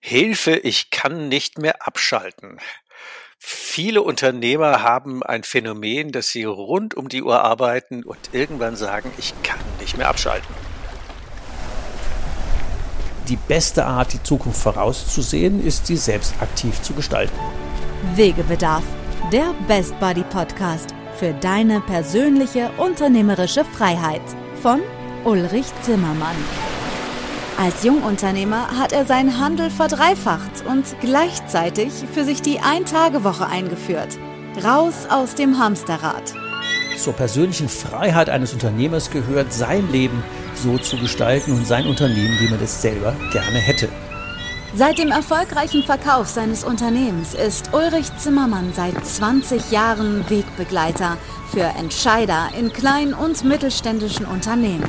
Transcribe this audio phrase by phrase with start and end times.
[0.00, 2.58] Hilfe, ich kann nicht mehr abschalten.
[3.38, 9.12] Viele Unternehmer haben ein Phänomen, dass sie rund um die Uhr arbeiten und irgendwann sagen,
[9.18, 10.54] ich kann nicht mehr abschalten.
[13.28, 17.38] Die beste Art, die Zukunft vorauszusehen, ist, sie selbst aktiv zu gestalten.
[18.14, 18.84] Wegebedarf,
[19.32, 24.22] der Best Buddy Podcast für deine persönliche unternehmerische Freiheit
[24.62, 24.80] von
[25.24, 26.36] Ulrich Zimmermann.
[27.58, 34.18] Als Jungunternehmer hat er seinen Handel verdreifacht und gleichzeitig für sich die Ein-Tage-Woche eingeführt.
[34.62, 36.34] Raus aus dem Hamsterrad.
[36.98, 40.22] Zur persönlichen Freiheit eines Unternehmers gehört, sein Leben
[40.54, 43.88] so zu gestalten und sein Unternehmen, wie man es selber gerne hätte.
[44.74, 51.16] Seit dem erfolgreichen Verkauf seines Unternehmens ist Ulrich Zimmermann seit 20 Jahren Wegbegleiter
[51.50, 54.84] für Entscheider in kleinen und mittelständischen Unternehmen.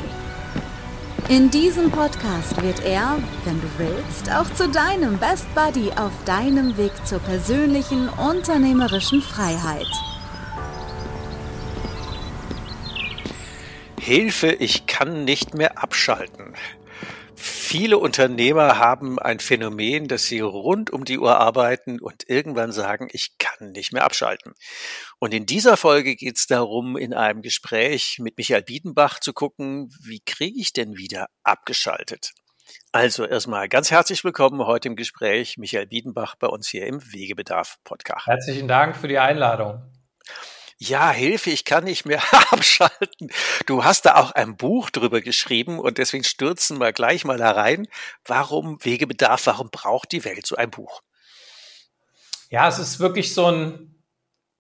[1.29, 6.77] In diesem Podcast wird er, wenn du willst, auch zu deinem Best Buddy auf deinem
[6.77, 9.91] Weg zur persönlichen unternehmerischen Freiheit.
[13.99, 16.53] Hilfe, ich kann nicht mehr abschalten.
[17.39, 23.09] Viele Unternehmer haben ein Phänomen, dass sie rund um die Uhr arbeiten und irgendwann sagen,
[23.11, 24.53] ich kann nicht mehr abschalten.
[25.19, 29.93] Und in dieser Folge geht es darum, in einem Gespräch mit Michael Biedenbach zu gucken,
[30.01, 32.31] wie kriege ich denn wieder abgeschaltet?
[32.91, 37.77] Also erstmal ganz herzlich willkommen heute im Gespräch Michael Biedenbach bei uns hier im Wegebedarf
[37.83, 38.25] Podcast.
[38.25, 39.83] Herzlichen Dank für die Einladung
[40.79, 43.31] ja, Hilfe, ich kann nicht mehr abschalten.
[43.65, 47.51] Du hast da auch ein Buch drüber geschrieben und deswegen stürzen wir gleich mal da
[47.51, 47.87] rein.
[48.25, 51.01] Warum Wegebedarf, warum braucht die Welt so ein Buch?
[52.49, 53.95] Ja, es ist wirklich so ein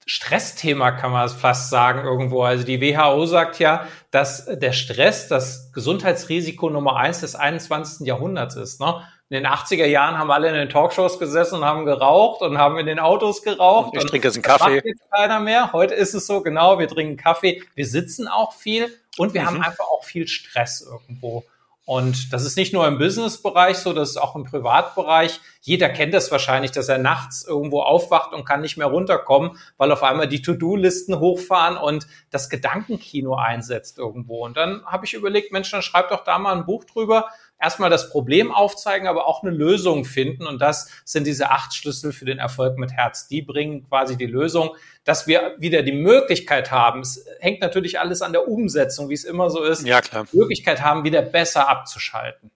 [0.07, 2.41] Stressthema, kann man fast sagen, irgendwo.
[2.41, 8.07] Also die WHO sagt ja, dass der Stress das Gesundheitsrisiko Nummer eins des 21.
[8.07, 8.79] Jahrhunderts ist.
[8.79, 9.05] Ne?
[9.29, 12.77] In den 80er Jahren haben alle in den Talkshows gesessen und haben geraucht und haben
[12.79, 13.93] in den Autos geraucht.
[13.95, 14.75] Ich trinke jetzt einen Kaffee.
[14.75, 15.73] Macht jetzt keiner mehr.
[15.73, 17.61] Heute ist es so, genau, wir trinken Kaffee.
[17.75, 19.45] Wir sitzen auch viel und wir mhm.
[19.47, 21.43] haben einfach auch viel Stress irgendwo.
[21.87, 25.39] Und das ist nicht nur im Business-Bereich so, das ist auch im Privatbereich.
[25.61, 29.93] Jeder kennt das wahrscheinlich, dass er nachts irgendwo aufwacht und kann nicht mehr runterkommen, weil
[29.93, 34.43] auf einmal die To-Do-Listen hochfahren und das Gedankenkino einsetzt irgendwo.
[34.43, 37.29] Und dann habe ich überlegt, Mensch, dann schreib doch da mal ein Buch drüber
[37.59, 40.47] erstmal das Problem aufzeigen, aber auch eine Lösung finden.
[40.47, 43.27] Und das sind diese acht Schlüssel für den Erfolg mit Herz.
[43.27, 47.01] Die bringen quasi die Lösung, dass wir wieder die Möglichkeit haben.
[47.01, 49.85] Es hängt natürlich alles an der Umsetzung, wie es immer so ist.
[49.85, 50.25] Ja, klar.
[50.33, 52.51] Möglichkeit haben, wieder besser abzuschalten.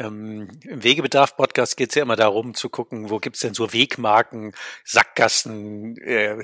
[0.00, 4.54] Ähm, Im Wegebedarf-Podcast geht es ja immer darum zu gucken, wo gibt's denn so Wegmarken,
[4.82, 6.42] Sackgassen, äh,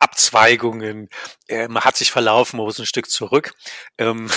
[0.00, 1.08] Abzweigungen,
[1.46, 3.54] äh, man hat sich verlaufen, man muss ein Stück zurück.
[3.98, 4.28] Ähm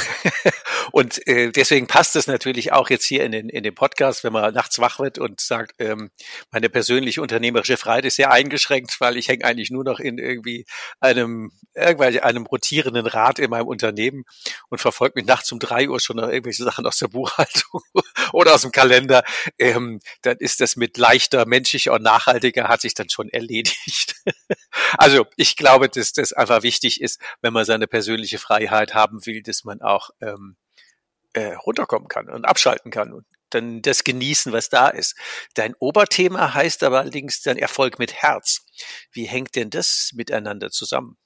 [0.91, 4.33] und äh, deswegen passt es natürlich auch jetzt hier in den, in den Podcast, wenn
[4.33, 6.11] man nachts wach wird und sagt, ähm,
[6.51, 10.65] meine persönliche unternehmerische Freiheit ist sehr eingeschränkt, weil ich hänge eigentlich nur noch in irgendwie
[10.99, 14.25] einem, irgendwelche, einem rotierenden Rad in meinem Unternehmen
[14.69, 17.81] und verfolge mich nachts um drei Uhr schon noch irgendwelche Sachen aus der Buchhaltung
[18.33, 19.23] oder aus dem Kalender,
[19.57, 24.15] ähm, dann ist das mit leichter, menschlicher und nachhaltiger hat sich dann schon erledigt.
[24.97, 29.41] also ich glaube, dass das einfach wichtig ist, wenn man seine persönliche Freiheit haben will,
[29.41, 30.57] dass man auch ähm,
[31.33, 35.15] äh, runterkommen kann und abschalten kann und dann das genießen, was da ist.
[35.55, 38.65] Dein Oberthema heißt aber allerdings dann Erfolg mit Herz.
[39.11, 41.17] Wie hängt denn das miteinander zusammen?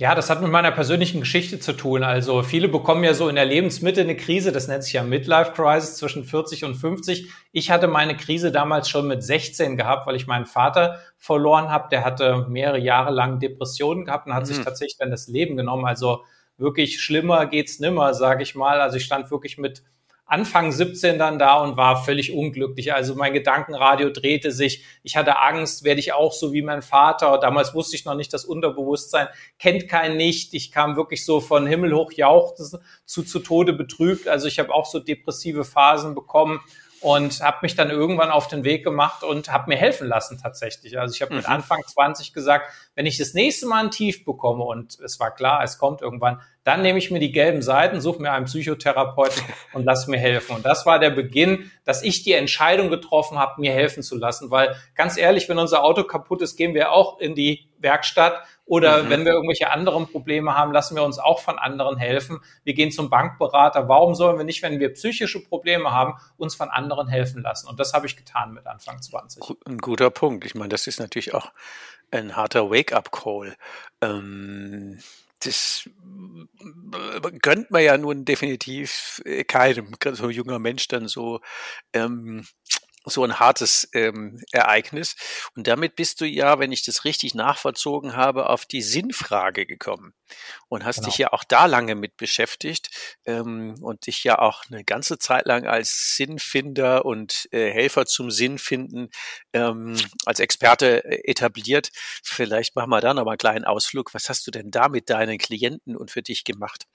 [0.00, 2.04] Ja, das hat mit meiner persönlichen Geschichte zu tun.
[2.04, 5.52] Also viele bekommen ja so in der Lebensmitte eine Krise, das nennt sich ja Midlife
[5.52, 7.30] Crisis zwischen 40 und 50.
[7.52, 11.90] Ich hatte meine Krise damals schon mit 16 gehabt, weil ich meinen Vater verloren habe.
[11.90, 14.46] Der hatte mehrere Jahre lang Depressionen gehabt und hat mhm.
[14.46, 15.84] sich tatsächlich dann das Leben genommen.
[15.84, 16.24] Also
[16.56, 18.80] wirklich schlimmer geht's nimmer, sage ich mal.
[18.80, 19.82] Also ich stand wirklich mit
[20.30, 22.94] Anfang 17 dann da und war völlig unglücklich.
[22.94, 24.84] Also mein Gedankenradio drehte sich.
[25.02, 27.38] Ich hatte Angst, werde ich auch so wie mein Vater.
[27.38, 29.26] Damals wusste ich noch nicht, das Unterbewusstsein
[29.58, 30.54] kennt kein nicht.
[30.54, 34.28] Ich kam wirklich so von Himmel hoch jauchzen zu zu Tode betrübt.
[34.28, 36.60] Also ich habe auch so depressive Phasen bekommen
[37.00, 40.98] und habe mich dann irgendwann auf den Weg gemacht und habe mir helfen lassen tatsächlich.
[40.98, 41.38] Also ich habe mhm.
[41.38, 45.34] mit Anfang 20 gesagt, wenn ich das nächste Mal ein Tief bekomme und es war
[45.34, 49.42] klar, es kommt irgendwann, dann nehme ich mir die gelben Seiten, suche mir einen Psychotherapeuten
[49.72, 50.56] und lass mir helfen.
[50.56, 54.50] Und das war der Beginn, dass ich die Entscheidung getroffen habe, mir helfen zu lassen.
[54.50, 59.02] Weil ganz ehrlich, wenn unser Auto kaputt ist, gehen wir auch in die Werkstatt oder
[59.02, 59.10] mhm.
[59.10, 62.40] wenn wir irgendwelche anderen Probleme haben, lassen wir uns auch von anderen helfen.
[62.62, 63.88] Wir gehen zum Bankberater.
[63.88, 67.68] Warum sollen wir nicht, wenn wir psychische Probleme haben, uns von anderen helfen lassen?
[67.68, 69.42] Und das habe ich getan mit Anfang 20.
[69.66, 70.44] Ein guter Punkt.
[70.44, 71.50] Ich meine, das ist natürlich auch
[72.10, 73.56] ein harter Wake-up-Call.
[74.02, 74.98] Ähm,
[75.40, 75.88] das
[77.40, 81.40] gönnt man ja nun definitiv keinem, so junger Mensch dann so
[81.94, 82.46] ähm,
[83.04, 85.16] so ein hartes ähm, Ereignis.
[85.56, 90.12] Und damit bist du ja, wenn ich das richtig nachvollzogen habe, auf die Sinnfrage gekommen
[90.68, 91.08] und hast genau.
[91.08, 92.90] dich ja auch da lange mit beschäftigt
[93.24, 98.30] ähm, und dich ja auch eine ganze Zeit lang als Sinnfinder und äh, Helfer zum
[98.30, 99.10] Sinnfinden
[99.52, 101.90] ähm, als Experte äh, etabliert.
[102.22, 104.12] Vielleicht machen wir da noch mal einen kleinen Ausflug.
[104.14, 106.86] Was hast du denn da mit deinen Klienten und für dich gemacht?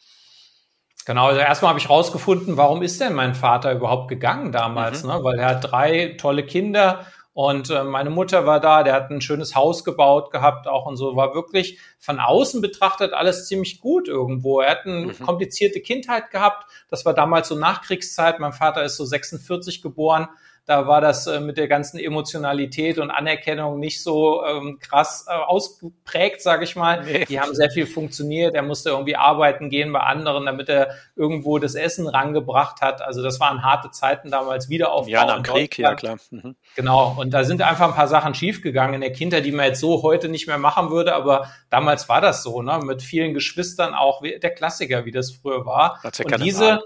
[1.05, 5.09] Genau, also erstmal habe ich rausgefunden, warum ist denn mein Vater überhaupt gegangen damals, mhm.
[5.09, 5.19] ne?
[5.23, 9.21] Weil er hat drei tolle Kinder und äh, meine Mutter war da, der hat ein
[9.21, 14.07] schönes Haus gebaut gehabt auch und so, war wirklich von außen betrachtet alles ziemlich gut
[14.07, 14.61] irgendwo.
[14.61, 15.19] Er hat eine mhm.
[15.19, 20.29] komplizierte Kindheit gehabt, das war damals so Nachkriegszeit, mein Vater ist so 46 geboren,
[20.65, 25.33] da war das äh, mit der ganzen Emotionalität und Anerkennung nicht so ähm, krass äh,
[25.33, 27.03] ausgeprägt, sage ich mal.
[27.03, 27.25] Nee.
[27.25, 28.55] Die haben sehr viel funktioniert.
[28.55, 33.03] Er musste irgendwie arbeiten gehen bei anderen, damit er irgendwo das Essen rangebracht hat.
[33.03, 35.07] Also das waren harte Zeiten damals wieder auf.
[35.07, 36.17] Ja, nach dem Krieg, ja klar.
[36.31, 36.55] Mhm.
[36.75, 37.15] Genau.
[37.15, 40.01] Und da sind einfach ein paar Sachen schiefgegangen in der Kindheit, die man jetzt so
[40.01, 41.13] heute nicht mehr machen würde.
[41.13, 42.79] Aber damals war das so, ne?
[42.83, 45.99] Mit vielen Geschwistern auch der Klassiker, wie das früher war.
[46.03, 46.83] Ja und diese Wahl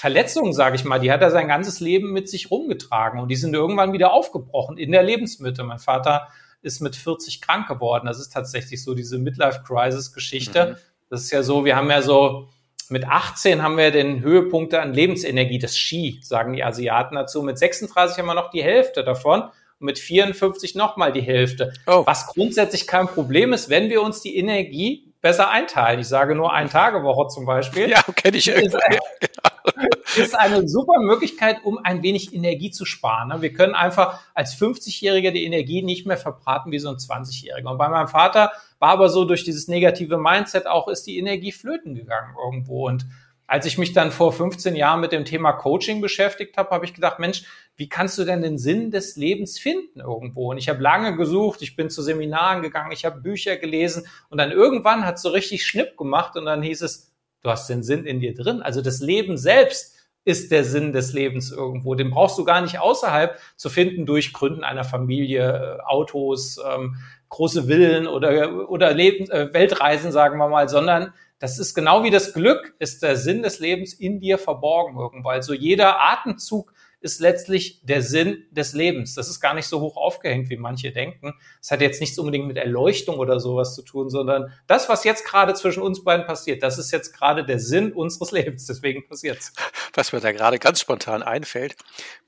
[0.00, 3.36] Verletzungen, sage ich mal, die hat er sein ganzes Leben mit sich rumgetragen und die
[3.36, 5.62] sind irgendwann wieder aufgebrochen in der Lebensmitte.
[5.62, 6.28] Mein Vater
[6.62, 8.06] ist mit 40 krank geworden.
[8.06, 10.70] Das ist tatsächlich so diese Midlife-Crisis-Geschichte.
[10.70, 10.76] Mhm.
[11.10, 12.48] Das ist ja so, wir haben ja so,
[12.88, 17.42] mit 18 haben wir den Höhepunkt an Lebensenergie, das Ski, sagen die Asiaten dazu.
[17.42, 19.50] Mit 36 haben wir noch die Hälfte davon und
[19.80, 21.74] mit 54 nochmal die Hälfte.
[21.86, 22.04] Oh.
[22.06, 26.00] Was grundsätzlich kein Problem ist, wenn wir uns die Energie besser einteilen.
[26.00, 27.88] Ich sage nur ein Tagewoche zum Beispiel.
[27.88, 28.78] Ja, kenne ich irgendwie.
[30.16, 33.28] ist eine super Möglichkeit, um ein wenig Energie zu sparen.
[33.28, 33.42] Ne?
[33.42, 37.70] Wir können einfach als 50-Jähriger die Energie nicht mehr verbraten wie so ein 20-Jähriger.
[37.70, 41.52] Und bei meinem Vater war aber so durch dieses negative Mindset auch ist die Energie
[41.52, 42.88] flöten gegangen irgendwo.
[42.88, 43.06] Und
[43.50, 46.94] als ich mich dann vor 15 Jahren mit dem Thema Coaching beschäftigt habe, habe ich
[46.94, 47.42] gedacht, Mensch,
[47.74, 50.52] wie kannst du denn den Sinn des Lebens finden irgendwo?
[50.52, 54.38] Und ich habe lange gesucht, ich bin zu Seminaren gegangen, ich habe Bücher gelesen und
[54.38, 57.12] dann irgendwann hat es so richtig Schnipp gemacht und dann hieß es,
[57.42, 58.62] du hast den Sinn in dir drin.
[58.62, 61.96] Also das Leben selbst ist der Sinn des Lebens irgendwo.
[61.96, 66.98] Den brauchst du gar nicht außerhalb zu finden durch Gründen einer Familie, äh, Autos, ähm,
[67.30, 72.10] große Villen oder, oder Leben, äh, Weltreisen, sagen wir mal, sondern das ist genau wie
[72.10, 75.30] das Glück, ist der Sinn des Lebens in dir verborgen irgendwo.
[75.30, 79.14] Also jeder Atemzug ist letztlich der Sinn des Lebens.
[79.14, 81.34] Das ist gar nicht so hoch aufgehängt, wie manche denken.
[81.60, 85.24] Es hat jetzt nichts unbedingt mit Erleuchtung oder sowas zu tun, sondern das, was jetzt
[85.24, 88.66] gerade zwischen uns beiden passiert, das ist jetzt gerade der Sinn unseres Lebens.
[88.66, 89.52] Deswegen passiert's.
[89.94, 91.76] Was mir da gerade ganz spontan einfällt,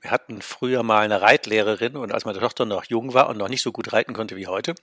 [0.01, 3.49] wir hatten früher mal eine Reitlehrerin und als meine Tochter noch jung war und noch
[3.49, 4.73] nicht so gut reiten konnte wie heute,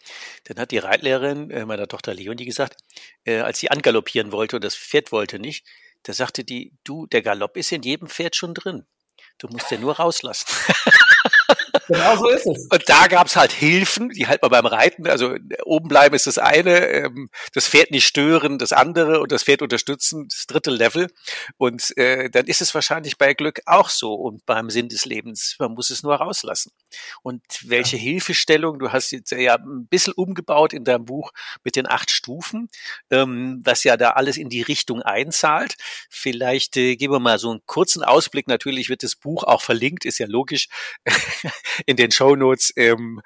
[0.44, 2.76] dann hat die Reitlehrerin äh, meiner Tochter Leonie gesagt,
[3.25, 5.66] äh, als sie angaloppieren wollte und das Pferd wollte nicht,
[6.04, 8.87] da sagte die, du, der Galopp ist in jedem Pferd schon drin.
[9.40, 10.46] Du musst den nur rauslassen.
[11.90, 12.69] Genau so ist es.
[12.70, 15.34] Und da gab's halt Hilfen, die halt mal beim Reiten, also
[15.64, 19.60] oben bleiben ist das eine, ähm, das Pferd nicht stören, das andere und das Pferd
[19.60, 21.08] unterstützen, das dritte Level.
[21.56, 25.56] Und äh, dann ist es wahrscheinlich bei Glück auch so und beim Sinn des Lebens.
[25.58, 26.70] Man muss es nur rauslassen.
[27.22, 28.02] Und welche ja.
[28.02, 31.32] Hilfestellung, du hast jetzt ja ein bisschen umgebaut in deinem Buch
[31.64, 32.69] mit den acht Stufen,
[33.10, 35.76] ähm, was ja da alles in die Richtung einzahlt.
[36.08, 38.48] Vielleicht äh, geben wir mal so einen kurzen Ausblick.
[38.48, 40.69] Natürlich wird das Buch auch verlinkt, ist ja logisch.
[41.87, 43.20] in den Shownotes ähm,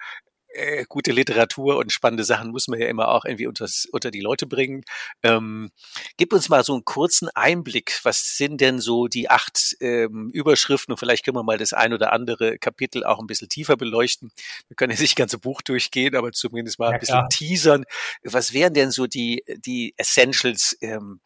[0.54, 4.20] äh, gute Literatur und spannende Sachen muss man ja immer auch irgendwie unters, unter die
[4.20, 4.84] Leute bringen.
[5.22, 5.70] Ähm,
[6.16, 8.00] gib uns mal so einen kurzen Einblick.
[8.04, 10.92] Was sind denn so die acht ähm, Überschriften?
[10.92, 14.30] Und vielleicht können wir mal das ein oder andere Kapitel auch ein bisschen tiefer beleuchten.
[14.68, 17.28] Wir können jetzt nicht das ganze Buch durchgehen, aber zumindest mal ein bisschen klar.
[17.28, 17.84] teasern.
[18.22, 20.76] Was wären denn so die, die Essentials?
[20.80, 21.20] Ähm,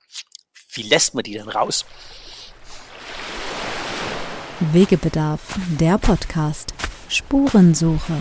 [0.72, 1.84] wie lässt man die denn raus?
[4.60, 5.40] Wegebedarf,
[5.78, 6.74] der Podcast.
[7.08, 8.20] Spurensuche.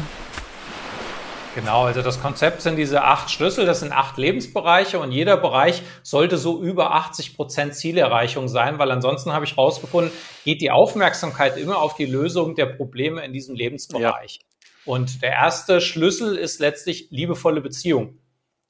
[1.58, 5.82] Genau, also das Konzept sind diese acht Schlüssel, das sind acht Lebensbereiche und jeder Bereich
[6.04, 10.12] sollte so über 80 Prozent Zielerreichung sein, weil ansonsten habe ich herausgefunden,
[10.46, 14.40] geht die Aufmerksamkeit immer auf die Lösung der Probleme in diesem Lebensbereich.
[14.40, 14.94] Ja.
[14.94, 18.20] Und der erste Schlüssel ist letztlich liebevolle Beziehung.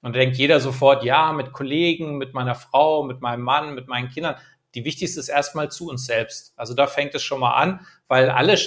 [0.02, 3.90] Und da denkt jeder sofort, ja, mit Kollegen, mit meiner Frau, mit meinem Mann, mit
[3.90, 4.38] meinen Kindern.
[4.76, 6.54] Die wichtigste ist erstmal zu uns selbst.
[6.56, 8.58] Also da fängt es schon mal an, weil alle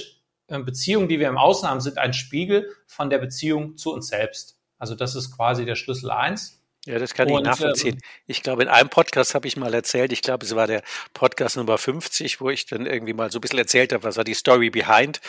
[0.59, 4.59] Beziehungen, die wir im Außen haben, sind ein Spiegel von der Beziehung zu uns selbst.
[4.79, 6.60] Also das ist quasi der Schlüssel eins.
[6.87, 7.97] Ja, das kann ich und, nachvollziehen.
[7.97, 10.83] Ähm, ich glaube, in einem Podcast habe ich mal erzählt, ich glaube, es war der
[11.13, 14.25] Podcast Nummer 50, wo ich dann irgendwie mal so ein bisschen erzählt habe, was war
[14.25, 15.21] die Story behind.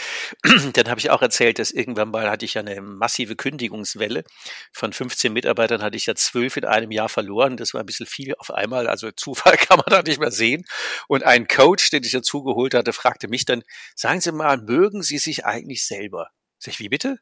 [0.74, 4.24] dann habe ich auch erzählt, dass irgendwann mal hatte ich ja eine massive Kündigungswelle.
[4.72, 7.58] Von 15 Mitarbeitern hatte ich ja zwölf in einem Jahr verloren.
[7.58, 8.88] Das war ein bisschen viel auf einmal.
[8.88, 10.64] Also Zufall kann man da nicht mehr sehen.
[11.10, 15.04] Und ein Coach, den ich dazu geholt hatte, fragte mich dann, sagen Sie mal, mögen
[15.04, 16.30] Sie sich eigentlich selber?
[16.60, 17.18] Sag ich, wie bitte?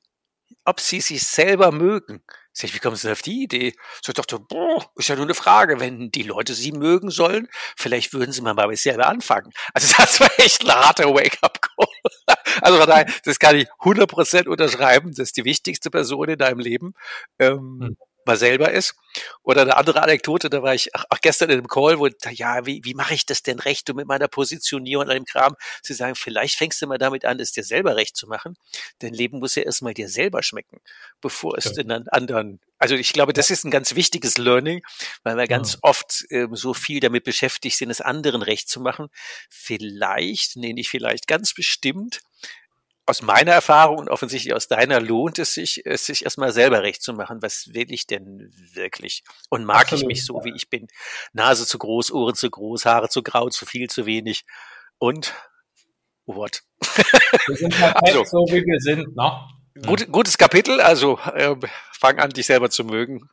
[0.65, 2.22] Ob Sie sich selber mögen?
[2.53, 3.74] Sag ich, wie kommen Sie denn auf die Idee?
[4.01, 5.79] So ich dachte, boah, ist ja nur eine Frage.
[5.79, 9.51] Wenn die Leute Sie mögen sollen, vielleicht würden Sie mal bei sich selber anfangen.
[9.74, 11.88] Also das war echt ein harter Wake-up-Call.
[12.62, 15.12] Also das kann ich 100% unterschreiben.
[15.12, 16.94] Das ist die wichtigste Person in deinem Leben.
[17.39, 18.95] Ähm, hm mal selber ist.
[19.43, 22.81] Oder eine andere Anekdote, da war ich auch gestern in einem Call, wo, ja, wie,
[22.83, 25.55] wie mache ich das denn recht und mit meiner Positionierung und allem Kram?
[25.81, 28.55] Sie sagen, vielleicht fängst du mal damit an, es dir selber recht zu machen.
[29.01, 30.79] Denn Leben muss ja erstmal dir selber schmecken,
[31.21, 31.83] bevor es ja.
[31.83, 34.81] den anderen also ich glaube, das ist ein ganz wichtiges Learning,
[35.24, 35.79] weil wir ganz ja.
[35.81, 39.09] oft äh, so viel damit beschäftigt sind, es anderen recht zu machen.
[39.50, 42.21] Vielleicht, nee, nicht vielleicht, ganz bestimmt
[43.09, 47.01] aus meiner Erfahrung und offensichtlich aus deiner lohnt es sich, es sich erstmal selber recht
[47.01, 47.41] zu machen.
[47.41, 49.23] Was will ich denn wirklich?
[49.49, 50.03] Und mag Absolut.
[50.03, 50.87] ich mich so, wie ich bin?
[51.33, 54.45] Nase zu groß, Ohren zu groß, Haare zu grau, zu viel, zu wenig.
[54.99, 55.33] Und
[56.25, 56.63] what?
[57.47, 59.31] Wir sind halt also, so, wie wir sind, ne?
[59.85, 61.55] Gut, gutes Kapitel, also äh,
[61.91, 63.29] fang an, dich selber zu mögen.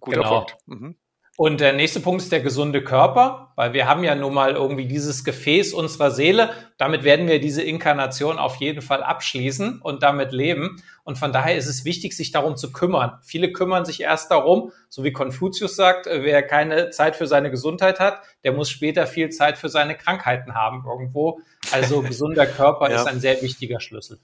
[0.00, 0.44] Guter genau.
[0.44, 0.56] Punkt.
[0.66, 0.96] Mhm.
[1.40, 4.84] Und der nächste Punkt ist der gesunde Körper, weil wir haben ja nun mal irgendwie
[4.84, 6.50] dieses Gefäß unserer Seele.
[6.76, 10.82] Damit werden wir diese Inkarnation auf jeden Fall abschließen und damit leben.
[11.02, 13.20] Und von daher ist es wichtig, sich darum zu kümmern.
[13.22, 17.50] Viele kümmern sich erst darum, so wie Konfuzius sagt, äh, wer keine Zeit für seine
[17.50, 21.40] Gesundheit hat, der muss später viel Zeit für seine Krankheiten haben irgendwo.
[21.72, 22.96] Also gesunder Körper ja.
[22.96, 24.20] ist ein sehr wichtiger Schlüssel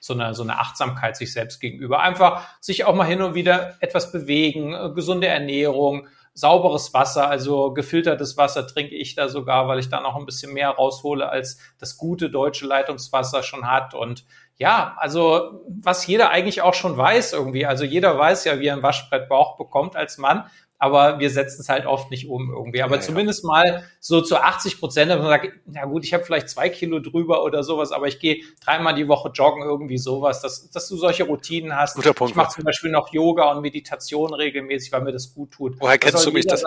[0.00, 2.00] so eine, so eine Achtsamkeit sich selbst gegenüber.
[2.00, 6.06] Einfach sich auch mal hin und wieder etwas bewegen, äh, gesunde Ernährung,
[6.38, 10.52] sauberes Wasser, also gefiltertes Wasser trinke ich da sogar, weil ich da noch ein bisschen
[10.52, 13.92] mehr raushole, als das gute deutsche Leitungswasser schon hat.
[13.92, 14.24] Und
[14.56, 17.66] ja, also was jeder eigentlich auch schon weiß irgendwie.
[17.66, 20.44] Also jeder weiß ja, wie er ein Waschbrettbauch bekommt als Mann
[20.78, 22.82] aber wir setzen es halt oft nicht um irgendwie.
[22.82, 23.48] Aber ja, zumindest ja.
[23.48, 27.00] mal so zu 80 Prozent, dass man sagt, ja gut, ich habe vielleicht zwei Kilo
[27.00, 30.96] drüber oder sowas, aber ich gehe dreimal die Woche joggen, irgendwie sowas, dass, dass du
[30.96, 31.96] solche Routinen hast.
[31.96, 32.30] Guter Punkt.
[32.30, 35.80] Ich mache zum Beispiel noch Yoga und Meditation regelmäßig, weil mir das gut tut.
[35.80, 36.62] Woher kennst du mich, dass,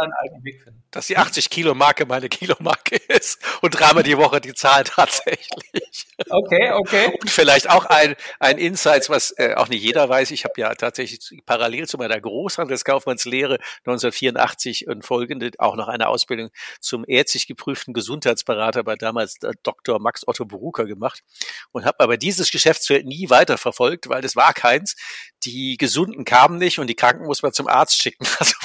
[0.91, 6.08] dass die 80 Kilo Marke meine Kilomarke ist und dreimal die Woche die Zahl tatsächlich.
[6.30, 7.18] Okay, okay.
[7.20, 10.32] Und vielleicht auch ein, ein Insights, was äh, auch nicht jeder weiß.
[10.32, 13.60] Ich habe ja tatsächlich parallel zu meiner Großhandelskaufmannslehre
[14.03, 20.00] 1984 und folgende auch noch eine Ausbildung zum ärztlich geprüften Gesundheitsberater bei damals Dr.
[20.00, 21.24] Max Otto Beruker gemacht
[21.72, 24.96] und habe aber dieses Geschäftsfeld nie weiterverfolgt, weil das war keins.
[25.43, 28.25] Die Gesunden kamen nicht und die Kranken muss man zum Arzt schicken.
[28.39, 28.55] Also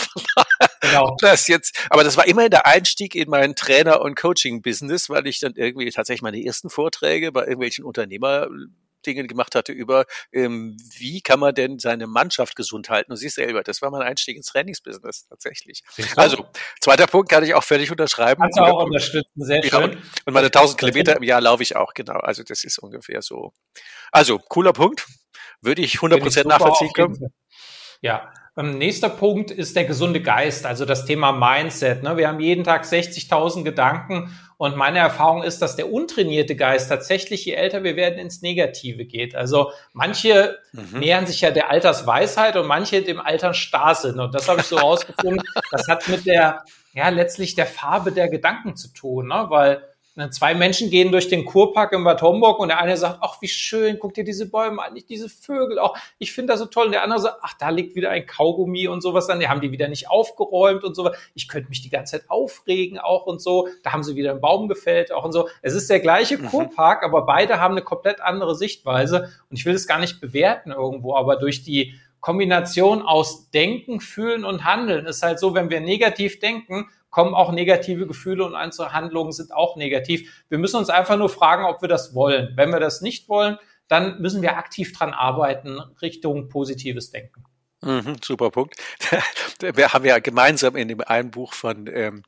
[0.81, 1.17] genau.
[1.21, 5.41] das jetzt, aber das war immerhin der Einstieg in mein Trainer- und Coaching-Business, weil ich
[5.41, 8.49] dann irgendwie tatsächlich meine ersten Vorträge bei irgendwelchen Unternehmer
[9.07, 13.33] Dinge gemacht hatte über, ähm, wie kann man denn seine Mannschaft gesund halten und sich
[13.33, 13.63] selber.
[13.63, 15.83] Das war mein Einstieg ins Trainingsbusiness tatsächlich.
[16.17, 16.47] Also,
[16.81, 18.41] zweiter Punkt kann ich auch völlig unterschreiben.
[18.41, 20.03] Kannst du auch unterstützen, sehr ja, schön.
[20.25, 22.19] Und meine 1000 Kilometer im Jahr laufe ich auch, genau.
[22.21, 23.53] Also, das ist ungefähr so.
[24.13, 25.07] Also, cooler Punkt.
[25.61, 27.33] Würde ich 100 Prozent nachvollziehen können.
[28.01, 32.03] Ja, ähm, nächster Punkt ist der gesunde Geist, also das Thema Mindset.
[32.03, 32.17] Ne?
[32.17, 37.45] Wir haben jeden Tag 60.000 Gedanken und meine Erfahrung ist, dass der untrainierte Geist tatsächlich,
[37.45, 39.35] je älter wir werden, ins Negative geht.
[39.35, 41.01] Also manche mhm.
[41.01, 44.19] nähern sich ja der Altersweisheit und manche dem Altern Starrsinn.
[44.19, 45.43] Und das habe ich so rausgefunden.
[45.71, 49.47] Das hat mit der, ja, letztlich der Farbe der Gedanken zu tun, ne?
[49.49, 49.83] weil
[50.31, 53.49] zwei Menschen gehen durch den Kurpark in Bad Homburg und der eine sagt, ach, wie
[53.49, 56.87] schön, guck dir diese Bäume an, nicht diese Vögel, auch, ich finde das so toll.
[56.87, 59.61] Und der andere sagt, ach, da liegt wieder ein Kaugummi und sowas dann, die haben
[59.61, 61.17] die wieder nicht aufgeräumt und sowas.
[61.35, 63.69] Ich könnte mich die ganze Zeit aufregen auch und so.
[63.83, 65.49] Da haben sie wieder einen Baum gefällt auch und so.
[65.63, 66.47] Es ist der gleiche mhm.
[66.47, 69.31] Kurpark, aber beide haben eine komplett andere Sichtweise.
[69.51, 74.45] Und ich will es gar nicht bewerten irgendwo, aber durch die Kombination aus Denken, Fühlen
[74.45, 78.93] und Handeln ist halt so, wenn wir negativ denken, kommen auch negative Gefühle und einzelne
[78.93, 80.45] Handlungen sind auch negativ.
[80.49, 82.53] Wir müssen uns einfach nur fragen, ob wir das wollen.
[82.57, 83.59] Wenn wir das nicht wollen,
[83.89, 87.45] dann müssen wir aktiv dran arbeiten Richtung positives Denken.
[87.83, 88.75] Mhm, super Punkt.
[89.61, 92.23] Wir haben ja gemeinsam in dem einen Buch von ähm,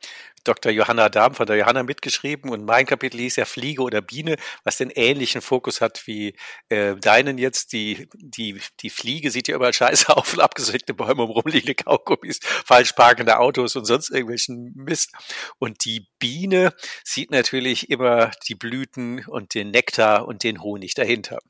[0.49, 0.73] Dr.
[0.73, 4.79] Johanna Dahm von der Johanna mitgeschrieben und mein Kapitel hieß ja Fliege oder Biene, was
[4.79, 6.35] den ähnlichen Fokus hat wie
[6.71, 7.73] äh, deinen jetzt.
[7.73, 12.41] Die, die, die Fliege sieht ja überall scheiße auf und abgesägte Bäume um rumliegende Kaugummis,
[12.43, 15.13] falsch parkende Autos und sonst irgendwelchen Mist.
[15.59, 16.73] Und die Biene
[17.05, 21.41] sieht natürlich immer die Blüten und den Nektar und den Honig dahinter.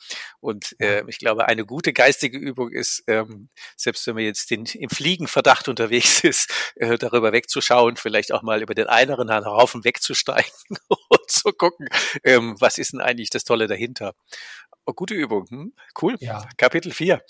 [0.40, 4.64] Und äh, ich glaube, eine gute geistige Übung ist, ähm, selbst wenn man jetzt den,
[4.66, 10.50] im Fliegenverdacht unterwegs ist, äh, darüber wegzuschauen, vielleicht auch mal über den eineren Haufen wegzusteigen
[10.88, 11.88] und zu gucken,
[12.24, 14.14] ähm, was ist denn eigentlich das Tolle dahinter.
[14.86, 15.72] Oh, gute Übung, hm?
[16.00, 16.16] cool.
[16.20, 16.48] Ja.
[16.56, 17.22] Kapitel 4.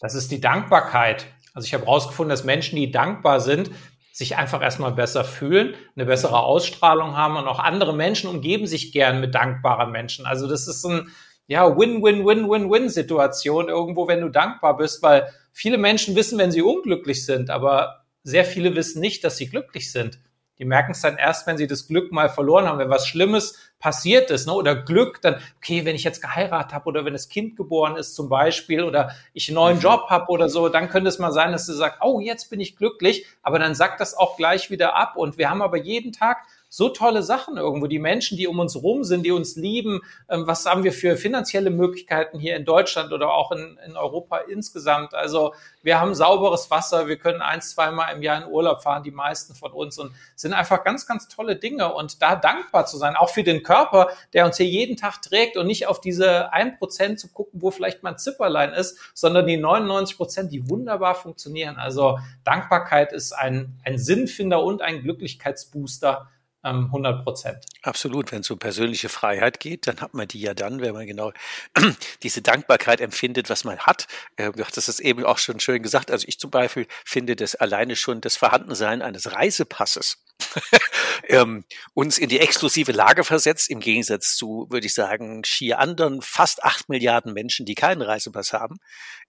[0.00, 1.26] Das ist die Dankbarkeit.
[1.54, 3.70] Also ich habe herausgefunden, dass Menschen, die dankbar sind,
[4.12, 8.92] sich einfach erstmal besser fühlen, eine bessere Ausstrahlung haben und auch andere Menschen umgeben sich
[8.92, 10.26] gern mit dankbaren Menschen.
[10.26, 11.10] Also das ist ein
[11.46, 17.50] ja Win-Win-Win-Win-Win-Situation irgendwo, wenn du dankbar bist, weil viele Menschen wissen, wenn sie unglücklich sind,
[17.50, 20.18] aber sehr viele wissen nicht, dass sie glücklich sind.
[20.58, 23.58] Die merken es dann erst, wenn sie das Glück mal verloren haben, wenn was Schlimmes
[23.78, 24.54] passiert ist, ne?
[24.54, 28.14] oder Glück, dann, okay, wenn ich jetzt geheiratet habe oder wenn das Kind geboren ist
[28.14, 29.82] zum Beispiel oder ich einen neuen mhm.
[29.82, 32.60] Job habe oder so, dann könnte es mal sein, dass du sagst, oh, jetzt bin
[32.60, 35.16] ich glücklich, aber dann sagt das auch gleich wieder ab.
[35.16, 36.38] Und wir haben aber jeden Tag
[36.76, 37.86] so tolle Sachen irgendwo.
[37.86, 40.02] Die Menschen, die um uns rum sind, die uns lieben.
[40.28, 44.40] Ähm, was haben wir für finanzielle Möglichkeiten hier in Deutschland oder auch in, in Europa
[44.50, 45.14] insgesamt?
[45.14, 49.10] Also wir haben sauberes Wasser, wir können ein, zweimal im Jahr in Urlaub fahren, die
[49.10, 51.94] meisten von uns und sind einfach ganz, ganz tolle Dinge.
[51.94, 55.56] Und da dankbar zu sein, auch für den Körper, der uns hier jeden Tag trägt
[55.56, 59.46] und nicht auf diese ein Prozent zu gucken, wo vielleicht mal ein Zipperlein ist, sondern
[59.46, 61.76] die 99 Prozent, die wunderbar funktionieren.
[61.78, 66.28] Also Dankbarkeit ist ein, ein Sinnfinder und ein Glücklichkeitsbooster
[66.66, 67.64] 100 Prozent.
[67.82, 68.32] Absolut.
[68.32, 71.32] Wenn es um persönliche Freiheit geht, dann hat man die ja dann, wenn man genau
[72.22, 74.06] diese Dankbarkeit empfindet, was man hat.
[74.36, 76.10] Äh, du hattest es eben auch schon schön gesagt.
[76.10, 80.18] Also ich zum Beispiel finde das alleine schon das Vorhandensein eines Reisepasses
[81.28, 86.22] ähm, uns in die exklusive Lage versetzt, im Gegensatz zu, würde ich sagen, schier anderen
[86.22, 88.78] fast acht Milliarden Menschen, die keinen Reisepass haben,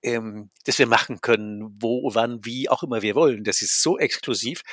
[0.03, 3.43] ähm, dass wir machen können, wo, wann, wie auch immer wir wollen.
[3.43, 4.63] Das ist so exklusiv.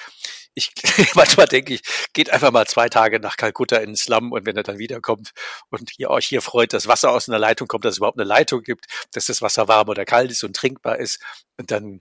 [0.55, 0.73] Ich
[1.15, 1.83] manchmal denke ich,
[2.13, 5.33] geht einfach mal zwei Tage nach Kalkutta in den Slum und wenn er dann wiederkommt
[5.71, 8.29] und ihr euch hier freut, dass Wasser aus einer Leitung kommt, dass es überhaupt eine
[8.29, 11.21] Leitung gibt, dass das Wasser warm oder kalt ist und trinkbar ist
[11.57, 12.01] und dann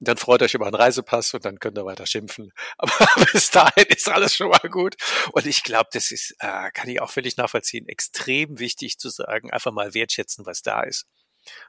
[0.00, 2.52] dann freut euch über einen Reisepass und dann könnt ihr weiter schimpfen.
[2.78, 2.92] Aber
[3.32, 4.96] bis dahin ist alles schon mal gut.
[5.32, 9.50] Und ich glaube, das ist, äh, kann ich auch völlig nachvollziehen, extrem wichtig zu sagen,
[9.50, 11.06] einfach mal wertschätzen, was da ist.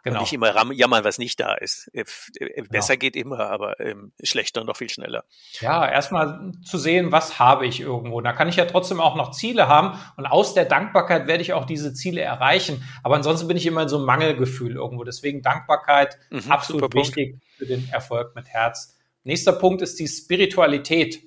[0.03, 0.17] Genau.
[0.17, 1.89] Und nicht immer jammern, was nicht da ist.
[1.93, 2.05] Äh,
[2.39, 2.99] äh, besser genau.
[2.99, 5.23] geht immer, aber ähm, schlechter noch viel schneller.
[5.59, 8.21] Ja, erstmal zu sehen, was habe ich irgendwo.
[8.21, 11.53] Da kann ich ja trotzdem auch noch Ziele haben und aus der Dankbarkeit werde ich
[11.53, 12.83] auch diese Ziele erreichen.
[13.03, 15.03] Aber ansonsten bin ich immer in so einem Mangelgefühl irgendwo.
[15.03, 18.97] Deswegen Dankbarkeit mhm, absolut wichtig für den Erfolg mit Herz.
[19.23, 21.26] Nächster Punkt ist die Spiritualität.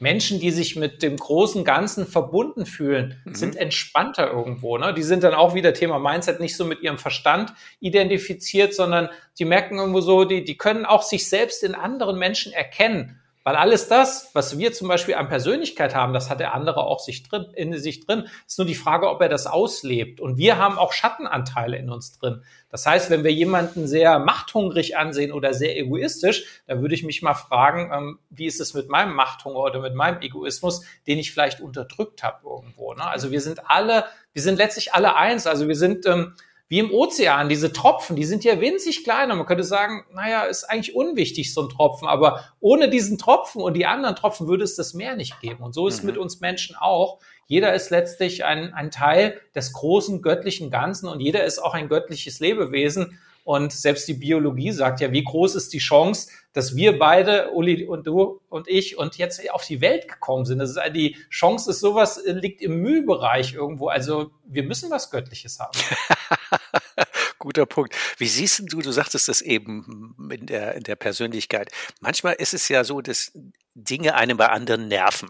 [0.00, 3.34] Menschen, die sich mit dem großen Ganzen verbunden fühlen, mhm.
[3.34, 4.78] sind entspannter irgendwo.
[4.78, 4.94] Ne?
[4.94, 9.44] Die sind dann auch wieder Thema Mindset nicht so mit ihrem Verstand identifiziert, sondern die
[9.44, 13.19] merken irgendwo so, die, die können auch sich selbst in anderen Menschen erkennen.
[13.42, 17.00] Weil alles das, was wir zum Beispiel an Persönlichkeit haben, das hat der andere auch
[17.00, 18.28] sich drin, in sich drin.
[18.46, 20.20] Ist nur die Frage, ob er das auslebt.
[20.20, 22.42] Und wir haben auch Schattenanteile in uns drin.
[22.70, 27.22] Das heißt, wenn wir jemanden sehr machthungrig ansehen oder sehr egoistisch, dann würde ich mich
[27.22, 31.32] mal fragen, ähm, wie ist es mit meinem Machthunger oder mit meinem Egoismus, den ich
[31.32, 32.92] vielleicht unterdrückt habe irgendwo.
[32.92, 33.04] Ne?
[33.04, 35.46] Also wir sind alle, wir sind letztlich alle eins.
[35.46, 36.34] Also wir sind ähm,
[36.70, 40.44] wie im Ozean, diese Tropfen, die sind ja winzig klein und man könnte sagen, naja,
[40.44, 44.62] ist eigentlich unwichtig, so ein Tropfen, aber ohne diesen Tropfen und die anderen Tropfen würde
[44.62, 45.64] es das Meer nicht geben.
[45.64, 46.06] Und so ist es mhm.
[46.06, 47.18] mit uns Menschen auch.
[47.48, 51.88] Jeder ist letztlich ein, ein Teil des großen göttlichen Ganzen und jeder ist auch ein
[51.88, 53.18] göttliches Lebewesen.
[53.42, 57.84] Und selbst die Biologie sagt ja, wie groß ist die Chance, dass wir beide, Uli
[57.84, 60.60] und du und ich, und jetzt auf die Welt gekommen sind.
[60.60, 63.88] Das ist die Chance ist sowas, liegt im Mühbereich irgendwo.
[63.88, 65.76] Also wir müssen was Göttliches haben.
[67.38, 67.94] Guter Punkt.
[68.18, 71.70] Wie siehst du, du sagtest das eben in der, in der Persönlichkeit.
[72.00, 73.32] Manchmal ist es ja so, dass
[73.74, 75.28] Dinge einem bei anderen nerven.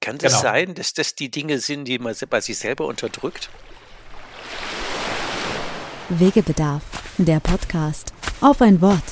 [0.00, 0.42] Kann das genau.
[0.42, 3.50] sein, dass das die Dinge sind, die man bei sich selber unterdrückt?
[6.08, 6.82] Wegebedarf,
[7.18, 8.12] der Podcast.
[8.40, 9.02] Auf ein Wort.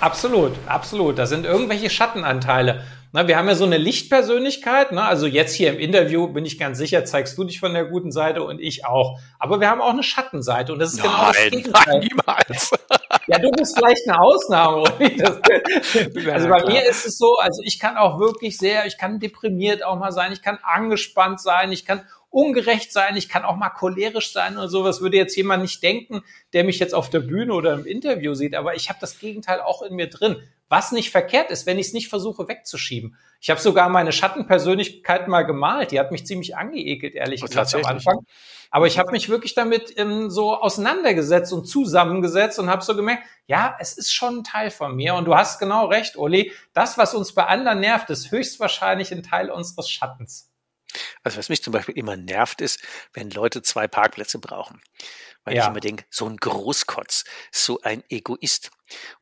[0.00, 1.18] Absolut, absolut.
[1.18, 2.84] Da sind irgendwelche Schattenanteile.
[3.14, 4.92] Na, wir haben ja so eine Lichtpersönlichkeit.
[4.92, 5.02] Ne?
[5.02, 8.10] Also jetzt hier im Interview bin ich ganz sicher, zeigst du dich von der guten
[8.10, 9.20] Seite und ich auch.
[9.38, 11.84] Aber wir haben auch eine Schattenseite und das ist nein, genau das Gegenteil.
[11.86, 12.70] Nein, niemals.
[13.28, 14.82] Ja, du bist vielleicht eine Ausnahme.
[16.32, 19.84] also bei mir ist es so, also ich kann auch wirklich sehr, ich kann deprimiert
[19.84, 23.70] auch mal sein, ich kann angespannt sein, ich kann ungerecht sein, ich kann auch mal
[23.70, 26.22] cholerisch sein oder sowas, würde jetzt jemand nicht denken,
[26.52, 29.60] der mich jetzt auf der Bühne oder im Interview sieht, aber ich habe das Gegenteil
[29.60, 30.42] auch in mir drin.
[30.72, 33.18] Was nicht verkehrt ist, wenn ich es nicht versuche wegzuschieben.
[33.42, 35.90] Ich habe sogar meine Schattenpersönlichkeit mal gemalt.
[35.90, 38.20] Die hat mich ziemlich angeekelt, ehrlich oh, gesagt, am Anfang.
[38.70, 43.24] Aber ich habe mich wirklich damit ähm, so auseinandergesetzt und zusammengesetzt und habe so gemerkt,
[43.46, 45.14] ja, es ist schon ein Teil von mir.
[45.14, 46.52] Und du hast genau recht, Uli.
[46.72, 50.50] Das, was uns bei anderen nervt, ist höchstwahrscheinlich ein Teil unseres Schattens.
[51.22, 52.80] Also was mich zum Beispiel immer nervt, ist,
[53.12, 54.80] wenn Leute zwei Parkplätze brauchen.
[55.44, 55.62] Weil ja.
[55.62, 58.70] ich immer denke, so ein Großkotz, so ein Egoist.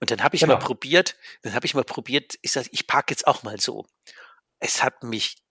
[0.01, 0.55] Und dann habe ich genau.
[0.55, 3.87] mal probiert, dann habe ich mal probiert, ich sage, ich parke jetzt auch mal so.
[4.59, 5.43] Es hat mich,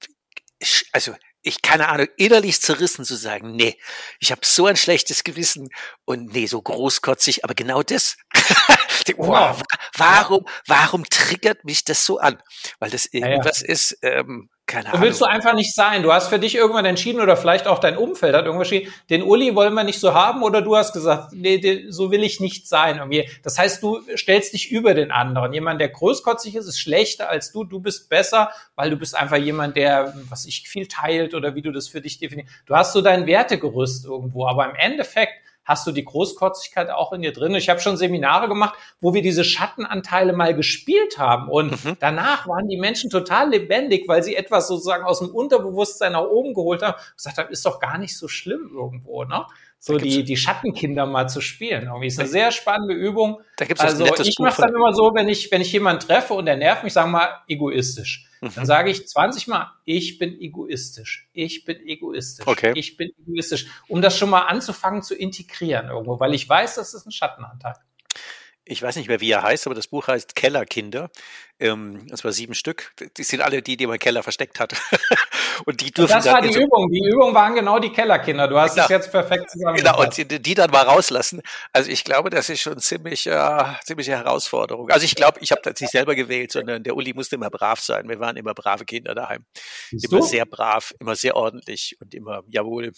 [0.91, 3.79] also ich keine Ahnung, innerlich zerrissen zu sagen, nee,
[4.19, 5.69] ich habe so ein schlechtes Gewissen
[6.05, 8.17] und nee, so großkotzig, aber genau das.
[9.17, 9.61] wow,
[9.95, 12.41] warum, warum triggert mich das so an?
[12.79, 13.73] Weil das irgendwas ja, ja.
[13.73, 15.01] ist, ähm, keine Ahnung.
[15.01, 16.03] Willst du einfach nicht sein?
[16.03, 19.23] Du hast für dich irgendwann entschieden oder vielleicht auch dein Umfeld hat irgendwann entschieden, den
[19.23, 22.67] Uli wollen wir nicht so haben oder du hast gesagt, nee, so will ich nicht
[22.67, 22.97] sein.
[22.97, 23.29] Irgendwie.
[23.43, 25.51] Das heißt, du stellst dich über den anderen.
[25.53, 27.63] Jemand, der großkotzig ist, ist schlechter als du.
[27.63, 31.61] Du bist besser, weil du bist einfach jemand, der, was ich viel teilt oder wie
[31.61, 32.49] du das für dich definierst.
[32.67, 35.33] Du hast so dein Wertegerüst irgendwo, aber im Endeffekt
[35.69, 37.53] hast du die Großkotzigkeit auch in dir drin.
[37.53, 41.47] Ich habe schon Seminare gemacht, wo wir diese Schattenanteile mal gespielt haben.
[41.47, 41.95] Und mhm.
[41.99, 46.55] danach waren die Menschen total lebendig, weil sie etwas sozusagen aus dem Unterbewusstsein nach oben
[46.55, 46.95] geholt haben.
[46.95, 49.45] Und gesagt haben, ist doch gar nicht so schlimm irgendwo, ne?
[49.77, 51.83] so die, die Schattenkinder mal zu spielen.
[51.83, 53.39] Irgendwie ist eine sehr spannende Übung.
[53.55, 56.47] Da gibt's also ich mache dann immer so, wenn ich, wenn ich jemanden treffe und
[56.47, 58.28] der nervt mich, sagen wir mal egoistisch.
[58.41, 62.71] Dann sage ich 20 Mal, ich bin egoistisch, ich bin egoistisch, okay.
[62.75, 66.93] ich bin egoistisch, um das schon mal anzufangen zu integrieren irgendwo, weil ich weiß, das
[66.93, 67.75] ist ein Schattenanteil
[68.69, 71.09] ich weiß nicht mehr, wie er heißt, aber das Buch heißt Kellerkinder.
[71.59, 72.93] Ähm, das war sieben Stück.
[73.17, 74.73] Die sind alle die, die im Keller versteckt hat.
[75.65, 76.89] und die dürfen und Das war die Übung.
[76.89, 78.47] Die Übung waren genau die Kellerkinder.
[78.47, 78.85] Du hast genau.
[78.85, 79.97] es jetzt perfekt zusammengefasst.
[79.97, 81.41] Genau, und die, die, dann mal rauslassen.
[81.73, 84.89] Also ich glaube, das ist schon ziemlich, äh, ziemliche Herausforderung.
[84.89, 87.81] Also ich glaube, ich habe das nicht selber gewählt, sondern der Uli musste immer brav
[87.81, 88.07] sein.
[88.07, 89.45] Wir waren immer brave Kinder daheim.
[89.91, 90.25] Siehst immer du?
[90.25, 92.93] sehr brav, immer sehr ordentlich und immer, jawohl.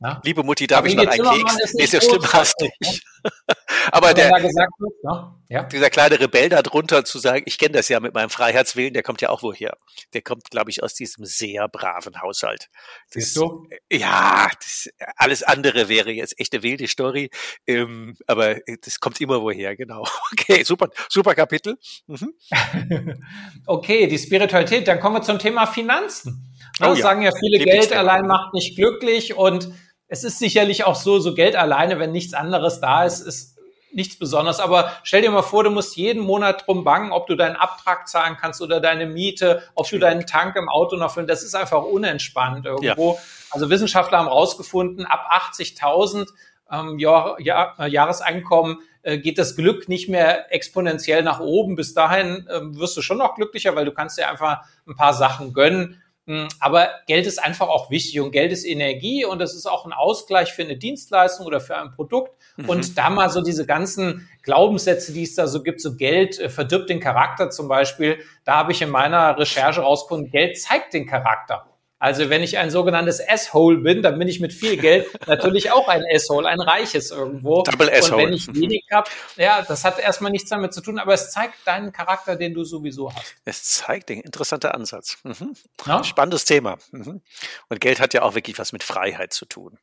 [0.00, 0.20] Ja.
[0.24, 1.74] Liebe Mutti, darf Aber ich noch einen Keks?
[1.74, 3.02] Nee, so schlimm hast nicht.
[3.92, 5.34] Aber der, wird, ne?
[5.48, 5.62] ja.
[5.64, 9.02] dieser kleine Rebell da drunter zu sagen, ich kenne das ja mit meinem Freiheitswillen, der
[9.02, 9.76] kommt ja auch woher.
[10.12, 12.68] Der kommt, glaube ich, aus diesem sehr braven Haushalt.
[13.12, 13.68] Das, du?
[13.90, 17.30] Ja, das, alles andere wäre jetzt echte wilde Story,
[17.66, 20.04] ähm, aber das kommt immer woher, genau.
[20.32, 21.78] Okay, super, super Kapitel.
[22.06, 22.34] Mhm.
[23.66, 26.54] okay, die Spiritualität, dann kommen wir zum Thema Finanzen.
[26.78, 27.02] Das oh, ja.
[27.02, 29.72] sagen ja viele, Geld allein macht nicht glücklich und
[30.08, 33.55] es ist sicherlich auch so, so Geld alleine, wenn nichts anderes da ist, ist
[33.96, 34.60] nichts Besonderes.
[34.60, 38.06] Aber stell dir mal vor, du musst jeden Monat drum bangen, ob du deinen Abtrag
[38.06, 41.26] zahlen kannst oder deine Miete, ob du deinen Tank im Auto noch füllen.
[41.26, 43.12] Das ist einfach unentspannt irgendwo.
[43.14, 43.18] Ja.
[43.50, 46.28] Also Wissenschaftler haben rausgefunden, ab 80.000
[46.70, 51.74] ähm, Jahr, Jahr, äh, Jahreseinkommen äh, geht das Glück nicht mehr exponentiell nach oben.
[51.74, 55.14] Bis dahin äh, wirst du schon noch glücklicher, weil du kannst dir einfach ein paar
[55.14, 56.02] Sachen gönnen.
[56.28, 59.86] Hm, aber Geld ist einfach auch wichtig und Geld ist Energie und es ist auch
[59.86, 62.32] ein Ausgleich für eine Dienstleistung oder für ein Produkt.
[62.56, 62.68] Mhm.
[62.68, 66.48] Und da mal so diese ganzen Glaubenssätze, die es da so gibt, so Geld äh,
[66.48, 71.06] verdirbt den Charakter zum Beispiel, da habe ich in meiner Recherche rausgefunden, Geld zeigt den
[71.06, 71.75] Charakter.
[71.98, 75.88] Also wenn ich ein sogenanntes S-Hole bin, dann bin ich mit viel Geld natürlich auch
[75.88, 77.62] ein S-Hole, ein reiches irgendwo.
[77.62, 78.24] Double S-Hole.
[78.24, 81.30] Und wenn ich wenig habe, ja, das hat erstmal nichts damit zu tun, aber es
[81.30, 83.36] zeigt deinen Charakter, den du sowieso hast.
[83.46, 85.18] Es zeigt den interessanter Ansatz.
[85.24, 85.54] Mhm.
[85.86, 86.04] Ja?
[86.04, 86.76] Spannendes Thema.
[86.90, 87.22] Mhm.
[87.68, 89.78] Und Geld hat ja auch wirklich was mit Freiheit zu tun.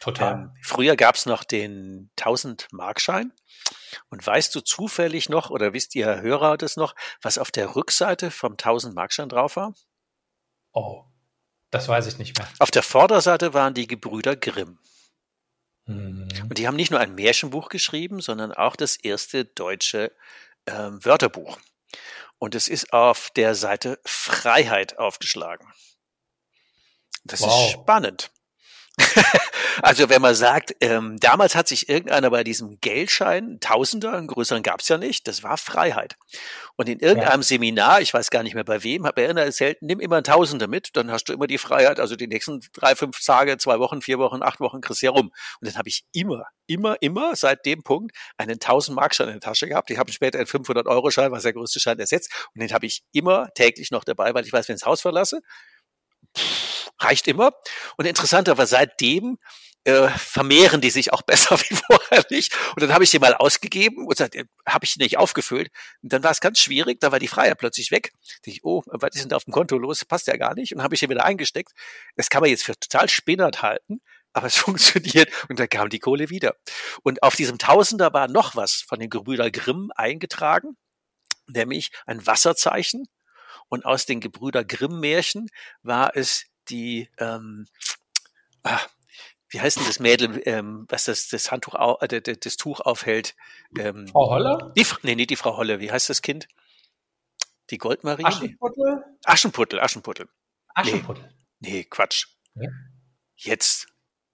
[0.00, 0.32] Total.
[0.32, 3.30] Ähm, früher gab es noch den 1000-Markschein.
[4.08, 8.30] Und weißt du zufällig noch, oder wisst ihr Hörer das noch, was auf der Rückseite
[8.30, 9.74] vom 1000-Markschein drauf war?
[10.72, 11.04] Oh,
[11.72, 12.46] das weiß ich nicht mehr.
[12.58, 14.78] Auf der Vorderseite waren die Gebrüder Grimm.
[15.86, 16.28] Mhm.
[16.48, 20.12] Und die haben nicht nur ein Märchenbuch geschrieben, sondern auch das erste deutsche
[20.66, 21.58] äh, Wörterbuch.
[22.38, 25.66] Und es ist auf der Seite Freiheit aufgeschlagen.
[27.24, 27.66] Das wow.
[27.66, 28.30] ist spannend.
[29.82, 34.62] Also wenn man sagt, ähm, damals hat sich irgendeiner bei diesem Geldschein, Tausender, einen größeren
[34.62, 36.16] gab es ja nicht, das war Freiheit.
[36.76, 37.46] Und in irgendeinem ja.
[37.46, 40.68] Seminar, ich weiß gar nicht mehr bei wem, hat er erzählt, nimm immer einen Tausender
[40.68, 44.02] mit, dann hast du immer die Freiheit, also die nächsten drei, fünf Tage, zwei Wochen,
[44.02, 45.32] vier Wochen, acht Wochen kriegst du ja rum.
[45.60, 49.40] Und dann habe ich immer, immer, immer seit dem Punkt einen 1000 Markschein in der
[49.40, 49.90] Tasche gehabt.
[49.90, 52.30] Ich habe später einen 500 Euro Schein, was der größte Schein ersetzt.
[52.54, 55.00] Und den habe ich immer täglich noch dabei, weil ich weiß, wenn ich das Haus
[55.00, 55.40] verlasse,
[56.36, 57.52] pff, reicht immer.
[57.96, 59.38] Und interessanterweise seitdem
[59.84, 62.56] äh, vermehren die sich auch besser wie vorher nicht.
[62.74, 65.70] Und dann habe ich sie mal ausgegeben und äh, habe ich nicht aufgefüllt.
[66.02, 68.12] Und dann war es ganz schwierig, da war die Freiheit plötzlich weg.
[68.44, 70.04] Da ich, oh, was ist denn da auf dem Konto los?
[70.04, 70.74] Passt ja gar nicht.
[70.74, 71.72] Und habe ich sie wieder eingesteckt.
[72.16, 74.00] Das kann man jetzt für total spinnert halten.
[74.32, 76.54] Aber es funktioniert und dann kam die Kohle wieder.
[77.02, 80.76] Und auf diesem Tausender war noch was von den Gebrüder Grimm eingetragen.
[81.48, 83.06] nämlich ein Wasserzeichen.
[83.68, 85.48] Und aus den Gebrüder Grimm-Märchen
[85.82, 87.66] war es die, ähm,
[88.62, 88.80] ah,
[89.48, 93.34] wie heißt denn das Mädel, ähm, was das, das Handtuch, äh, das, das Tuch aufhält?
[93.78, 94.72] Ähm, Frau Holle?
[94.76, 95.80] Die, nee, nicht die Frau Holle.
[95.80, 96.48] Wie heißt das Kind?
[97.70, 98.24] Die Goldmarie?
[98.24, 99.04] Aschenputtel?
[99.24, 100.28] Aschenputtel, Aschenputtel.
[100.74, 101.30] Aschenputtel.
[101.60, 102.26] Nee, nee Quatsch.
[102.54, 102.68] Ja?
[103.36, 103.91] Jetzt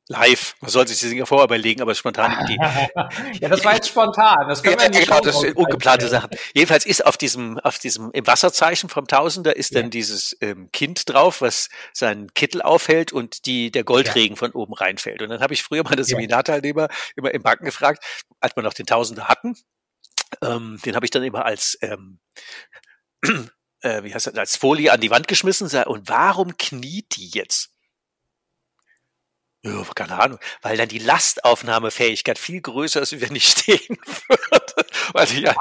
[0.08, 0.56] live.
[0.60, 2.56] Man sollte sich die Dinge vorher überlegen, aber spontan Idee.
[3.40, 4.48] ja, das war jetzt spontan.
[4.48, 6.30] Das können ja, wir ja, genau, das sind ungeplante Sachen.
[6.54, 9.82] Jedenfalls ist auf diesem, auf diesem, im Wasserzeichen vom Tausender ist ja.
[9.82, 14.38] dann dieses ähm, Kind drauf, was seinen Kittel aufhält und die, der Goldregen ja.
[14.38, 15.22] von oben reinfällt.
[15.22, 18.02] Und dann habe ich früher meine Seminarteilnehmer immer im Banken gefragt,
[18.40, 19.56] als wir noch den Tausender hatten,
[20.42, 22.18] ähm, den habe ich dann immer als ähm,
[23.82, 25.68] äh, wie heißt das, als Folie an die Wand geschmissen.
[25.84, 27.72] Und warum kniet die jetzt?
[29.64, 34.86] Ja, keine Ahnung, weil dann die Lastaufnahmefähigkeit viel größer ist, wenn ich stehen würde.
[35.12, 35.54] Weil ich ja,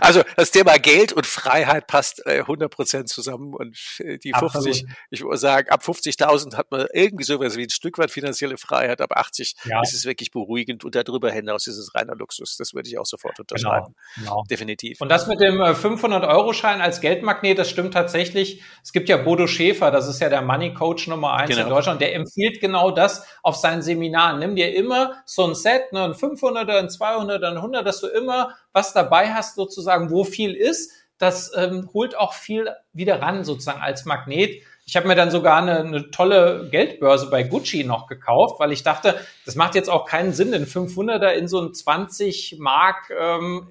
[0.00, 4.82] also das Thema Geld und Freiheit passt äh, 100% zusammen und äh, die 50, Absolut.
[5.10, 9.00] ich würde sagen, ab 50.000 hat man irgendwie sowas wie ein Stück weit finanzielle Freiheit,
[9.00, 9.80] ab 80 ja.
[9.82, 12.56] ist es wirklich beruhigend und darüber hinaus ist es reiner Luxus.
[12.56, 13.94] Das würde ich auch sofort unterschreiben.
[14.16, 14.44] Genau, genau.
[14.50, 15.00] Definitiv.
[15.00, 18.62] Und das mit dem 500-Euro-Schein äh, als Geldmagnet, das stimmt tatsächlich.
[18.82, 21.64] Es gibt ja Bodo Schäfer, das ist ja der Money Coach Nummer eins genau.
[21.64, 24.38] in Deutschland, der empfiehlt genau das auf seinen Seminaren.
[24.38, 28.06] Nimm dir immer so ein Set, ne, ein 500er, ein 200er, ein 100, dass du
[28.08, 33.44] immer was dabei hast, sozusagen, wo viel ist, das ähm, holt auch viel wieder ran,
[33.44, 34.62] sozusagen als Magnet.
[34.84, 38.82] Ich habe mir dann sogar eine, eine tolle Geldbörse bei Gucci noch gekauft, weil ich
[38.82, 43.68] dachte, das macht jetzt auch keinen Sinn, den 500er in so ein 20 Mark ähm,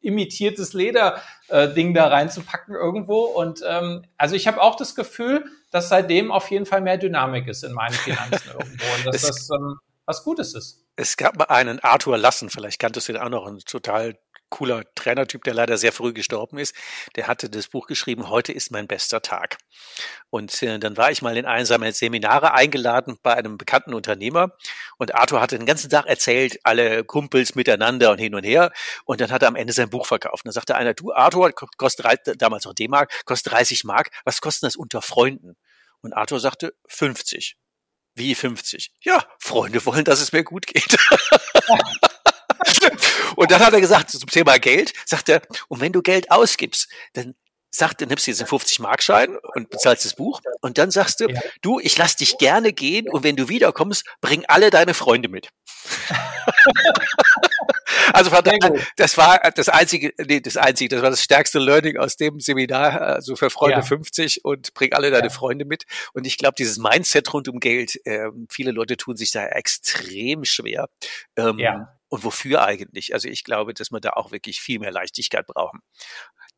[0.00, 3.24] imitiertes Leder-Ding äh, da reinzupacken irgendwo.
[3.24, 7.46] Und ähm, also ich habe auch das Gefühl, dass seitdem auf jeden Fall mehr Dynamik
[7.46, 10.84] ist in meinen Finanzen irgendwo und dass das ähm, was Gutes ist.
[10.96, 14.18] Es gab mal einen Arthur Lassen, vielleicht kanntest du den auch noch, ein total
[14.50, 16.74] cooler Trainertyp, der leider sehr früh gestorben ist,
[17.16, 19.58] der hatte das Buch geschrieben, heute ist mein bester Tag.
[20.28, 24.52] Und äh, dann war ich mal in einsame Seminare eingeladen bei einem bekannten Unternehmer
[24.98, 28.72] und Arthur hatte den ganzen Tag erzählt, alle Kumpels miteinander und hin und her
[29.04, 30.44] und dann hat er am Ende sein Buch verkauft.
[30.44, 34.64] Und dann sagte einer, du Arthur, kostet damals noch D-Mark, kostet 30 Mark, was kostet
[34.64, 35.56] das unter Freunden?
[36.02, 37.56] Und Arthur sagte 50.
[38.14, 38.92] Wie 50?
[39.02, 40.96] Ja, Freunde wollen, dass es mir gut geht.
[43.40, 46.90] Und dann hat er gesagt, zum Thema Geld, sagt er, und wenn du Geld ausgibst,
[47.14, 47.34] dann
[47.70, 51.26] sagt, dann nimmst du jetzt einen 50-Mark-Schein und bezahlst das Buch und dann sagst du,
[51.26, 51.40] ja.
[51.62, 55.48] du, ich lass dich gerne gehen und wenn du wiederkommst, bring alle deine Freunde mit.
[58.12, 61.96] also von daher, das war das einzige, nee, das einzige, das war das stärkste Learning
[61.96, 63.82] aus dem Seminar, also für Freunde ja.
[63.82, 65.32] 50 und bring alle deine ja.
[65.32, 65.84] Freunde mit.
[66.12, 70.44] Und ich glaube, dieses Mindset rund um Geld, äh, viele Leute tun sich da extrem
[70.44, 70.90] schwer.
[71.38, 73.14] Ähm, ja und wofür eigentlich?
[73.14, 75.80] Also ich glaube, dass wir da auch wirklich viel mehr Leichtigkeit brauchen.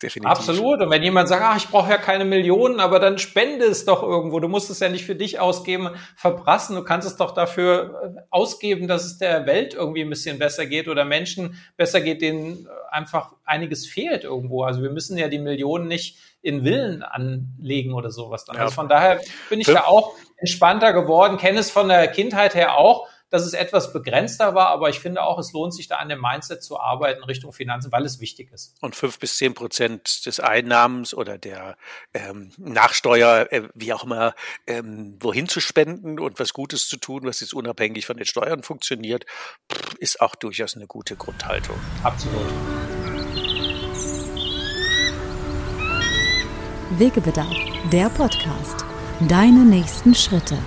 [0.02, 0.30] Definitiv.
[0.30, 0.80] Absolut.
[0.80, 4.02] Und wenn jemand sagt, ach, ich brauche ja keine Millionen, aber dann spende es doch
[4.02, 4.40] irgendwo.
[4.40, 6.74] Du musst es ja nicht für dich ausgeben, verbrassen.
[6.74, 10.66] Du kannst es doch dafür äh, ausgeben, dass es der Welt irgendwie ein bisschen besser
[10.66, 14.64] geht oder Menschen besser geht, denen einfach einiges fehlt irgendwo.
[14.64, 18.56] Also wir müssen ja die Millionen nicht in Willen anlegen oder sowas dann.
[18.56, 18.62] Ja.
[18.62, 22.76] Also von daher bin ich da auch entspannter geworden, kenne es von der Kindheit her
[22.76, 26.10] auch dass es etwas begrenzter war, aber ich finde auch, es lohnt sich da an
[26.10, 28.76] dem Mindset zu arbeiten Richtung Finanzen, weil es wichtig ist.
[28.82, 31.78] Und fünf bis zehn Prozent des Einnahmens oder der
[32.12, 34.34] ähm, Nachsteuer, äh, wie auch immer,
[34.66, 38.62] ähm, wohin zu spenden und was Gutes zu tun, was jetzt unabhängig von den Steuern
[38.62, 39.24] funktioniert,
[39.98, 41.76] ist auch durchaus eine gute Grundhaltung.
[42.02, 42.46] Absolut.
[46.98, 47.56] Wegebedarf,
[47.90, 48.84] der Podcast.
[49.26, 50.58] Deine nächsten Schritte.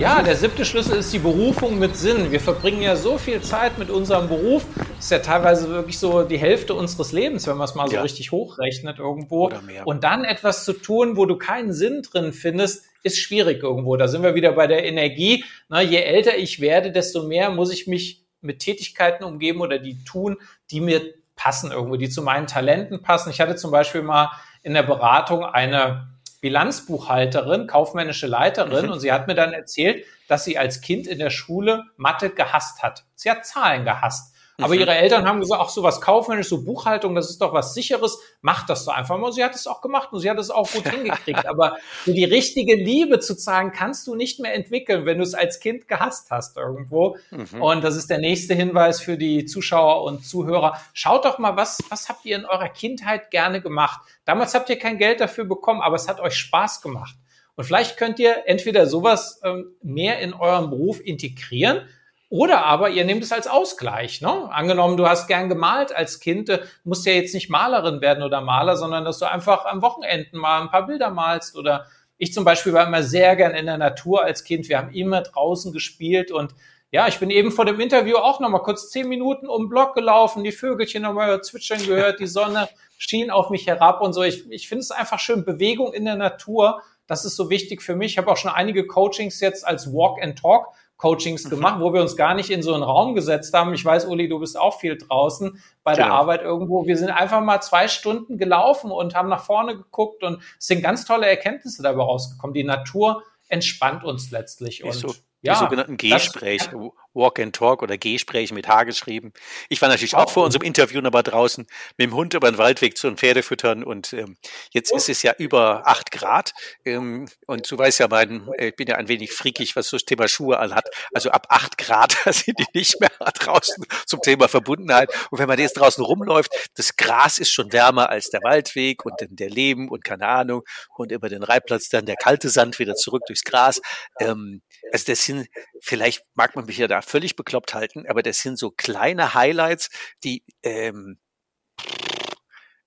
[0.00, 2.32] Ja, der siebte Schlüssel ist die Berufung mit Sinn.
[2.32, 4.64] Wir verbringen ja so viel Zeit mit unserem Beruf.
[4.96, 7.96] Das ist ja teilweise wirklich so die Hälfte unseres Lebens, wenn man es mal so
[7.96, 8.00] ja.
[8.00, 9.48] richtig hochrechnet irgendwo.
[9.48, 9.86] Oder mehr.
[9.86, 13.94] Und dann etwas zu tun, wo du keinen Sinn drin findest, ist schwierig irgendwo.
[13.96, 15.44] Da sind wir wieder bei der Energie.
[15.68, 20.02] Na, je älter ich werde, desto mehr muss ich mich mit Tätigkeiten umgeben oder die
[20.04, 20.38] tun,
[20.70, 21.02] die mir
[21.36, 23.28] passen irgendwo, die zu meinen Talenten passen.
[23.28, 24.30] Ich hatte zum Beispiel mal
[24.62, 26.08] in der Beratung eine
[26.40, 28.92] Bilanzbuchhalterin, kaufmännische Leiterin mhm.
[28.92, 32.82] und sie hat mir dann erzählt, dass sie als Kind in der Schule Mathe gehasst
[32.82, 33.04] hat.
[33.14, 34.29] Sie hat Zahlen gehasst.
[34.62, 34.80] Aber mhm.
[34.80, 38.18] ihre Eltern haben gesagt, ach so was kaufmännisch, so Buchhaltung, das ist doch was sicheres,
[38.40, 39.32] mach das doch einfach mal.
[39.32, 41.46] Sie hat es auch gemacht und sie hat es auch gut hingekriegt.
[41.46, 45.60] Aber die richtige Liebe zu zahlen kannst du nicht mehr entwickeln, wenn du es als
[45.60, 47.16] Kind gehasst hast irgendwo.
[47.30, 47.62] Mhm.
[47.62, 50.80] Und das ist der nächste Hinweis für die Zuschauer und Zuhörer.
[50.92, 54.00] Schaut doch mal, was, was habt ihr in eurer Kindheit gerne gemacht?
[54.24, 57.16] Damals habt ihr kein Geld dafür bekommen, aber es hat euch Spaß gemacht.
[57.56, 61.82] Und vielleicht könnt ihr entweder sowas ähm, mehr in eurem Beruf integrieren
[62.30, 64.20] Oder aber ihr nehmt es als Ausgleich.
[64.20, 64.48] Ne?
[64.52, 68.40] Angenommen, du hast gern gemalt als Kind, du musst ja jetzt nicht Malerin werden oder
[68.40, 71.56] Maler, sondern dass du einfach am Wochenenden mal ein paar Bilder malst.
[71.56, 71.86] Oder
[72.18, 74.68] ich zum Beispiel war immer sehr gern in der Natur als Kind.
[74.68, 76.54] Wir haben immer draußen gespielt und
[76.92, 79.68] ja, ich bin eben vor dem Interview auch noch mal kurz zehn Minuten um den
[79.68, 84.12] Block gelaufen, die Vögelchen noch mal zwitschern gehört, die Sonne schien auf mich herab und
[84.12, 84.22] so.
[84.22, 86.82] Ich, ich finde es einfach schön, Bewegung in der Natur.
[87.06, 88.12] Das ist so wichtig für mich.
[88.12, 90.68] Ich habe auch schon einige Coachings jetzt als Walk and Talk
[91.00, 91.50] Coachings mhm.
[91.50, 93.72] gemacht, wo wir uns gar nicht in so einen Raum gesetzt haben.
[93.72, 96.16] Ich weiß, Uli, du bist auch viel draußen bei der genau.
[96.16, 96.86] Arbeit irgendwo.
[96.86, 100.82] Wir sind einfach mal zwei Stunden gelaufen und haben nach vorne geguckt und es sind
[100.82, 102.52] ganz tolle Erkenntnisse dabei rausgekommen.
[102.52, 104.84] Die Natur entspannt uns letztlich.
[104.84, 105.08] Und so,
[105.42, 106.76] die ja, sogenannten Gespräche,
[107.14, 109.32] Walk and Talk oder Gespräche mit H geschrieben.
[109.68, 112.58] Ich war natürlich auch, vor unserem Interview noch mal draußen mit dem Hund über den
[112.58, 114.36] Waldweg zu den Pferde füttern und ähm,
[114.70, 114.96] jetzt oh.
[114.96, 116.52] ist es ja über acht Grad
[116.84, 119.96] ähm, und du weißt ja, mein, äh, ich bin ja ein wenig freakig, was so
[119.96, 120.88] das Thema Schuhe all hat.
[121.12, 125.10] Also ab acht Grad sind die nicht mehr draußen zum Thema Verbundenheit.
[125.30, 129.14] Und wenn man jetzt draußen rumläuft, das Gras ist schon wärmer als der Waldweg und
[129.20, 130.62] dann der Leben und keine Ahnung
[130.96, 133.80] und über den Reitplatz dann der kalte Sand wieder zurück durchs Gras.
[134.20, 135.48] Ähm, also das sind,
[135.80, 139.90] vielleicht mag man mich ja da völlig bekloppt halten, aber das sind so kleine Highlights,
[140.24, 141.18] die ähm,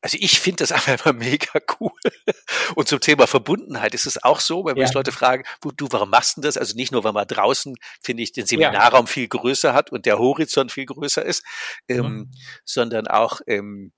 [0.04, 1.92] also ich finde das einfach immer mega cool.
[2.76, 4.84] Und zum Thema Verbundenheit ist es auch so, wenn ja.
[4.84, 5.44] mich Leute fragen,
[5.78, 6.58] du, warum machst du das?
[6.58, 9.12] Also nicht nur, weil man draußen, finde ich, den Seminarraum ja.
[9.12, 11.44] viel größer hat und der Horizont viel größer ist,
[11.88, 12.32] ähm, mhm.
[12.66, 13.94] sondern auch, ähm,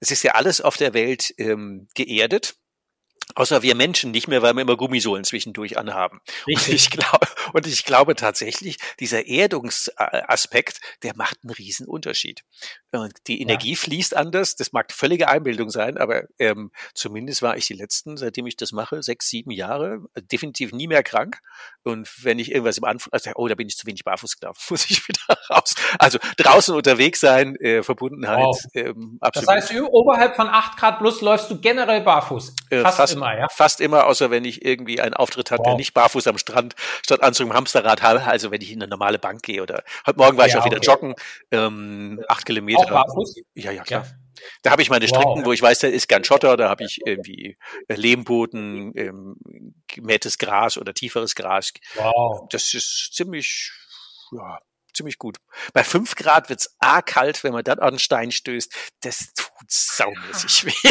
[0.00, 2.56] es ist ja alles auf der Welt ähm, geerdet.
[3.34, 6.20] Außer wir Menschen nicht mehr, weil wir immer Gummisohlen zwischendurch anhaben.
[6.46, 12.44] Und ich, glaube, und ich glaube tatsächlich, dieser Erdungsaspekt, der macht einen riesen Unterschied.
[13.26, 13.76] Die Energie ja.
[13.76, 14.56] fließt anders.
[14.56, 18.72] Das mag völlige Einbildung sein, aber ähm, zumindest war ich die letzten, seitdem ich das
[18.72, 21.38] mache, sechs, sieben Jahre, definitiv nie mehr krank.
[21.82, 24.60] Und wenn ich irgendwas im Anfang, also, oh, da bin ich zu wenig barfuß gelaufen,
[24.70, 25.74] muss ich wieder raus.
[25.98, 28.64] Also draußen unterwegs sein, äh, Verbundenheit, wow.
[28.74, 29.48] ähm, absolut.
[29.48, 32.54] Das heißt, oberhalb von acht Grad plus läufst du generell barfuß.
[32.70, 33.48] Äh, fast, fast immer, ja?
[33.48, 35.68] Fast immer, außer wenn ich irgendwie einen Auftritt hatte, wow.
[35.68, 38.88] der nicht barfuß am Strand statt Anzug im Hamsterrad habe, also wenn ich in eine
[38.88, 40.76] normale Bank gehe oder heute Morgen war ja, ich auch okay.
[40.76, 41.14] wieder joggen,
[41.50, 43.36] ähm, acht Kilometer auch barfuß?
[43.54, 44.04] Ja, ja, klar.
[44.04, 44.10] Ja.
[44.62, 45.44] Da habe ich meine Strecken, wow.
[45.44, 49.36] wo ich weiß, da ist gern Schotter, da habe ich irgendwie äh, Lehmboden, ähm,
[49.88, 51.72] gemähtes Gras oder tieferes Gras.
[51.96, 52.46] Wow.
[52.50, 53.72] Das ist ziemlich,
[54.32, 54.60] ja,
[54.94, 55.38] ziemlich gut.
[55.72, 58.72] Bei fünf Grad wird's a kalt, wenn man dann an den Stein stößt.
[59.02, 60.90] Das tut saumäßig weh.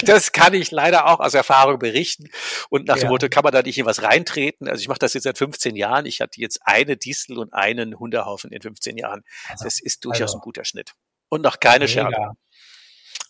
[0.06, 2.28] das kann ich leider auch aus Erfahrung berichten.
[2.68, 3.02] Und nach ja.
[3.02, 4.68] dem Motto, kann man da nicht in was reintreten?
[4.68, 6.06] Also ich mache das jetzt seit 15 Jahren.
[6.06, 9.22] Ich hatte jetzt eine Distel und einen Hundehaufen in 15 Jahren.
[9.48, 10.38] Also, das ist durchaus also.
[10.38, 10.92] ein guter Schnitt.
[11.28, 12.34] Und noch keine Mega.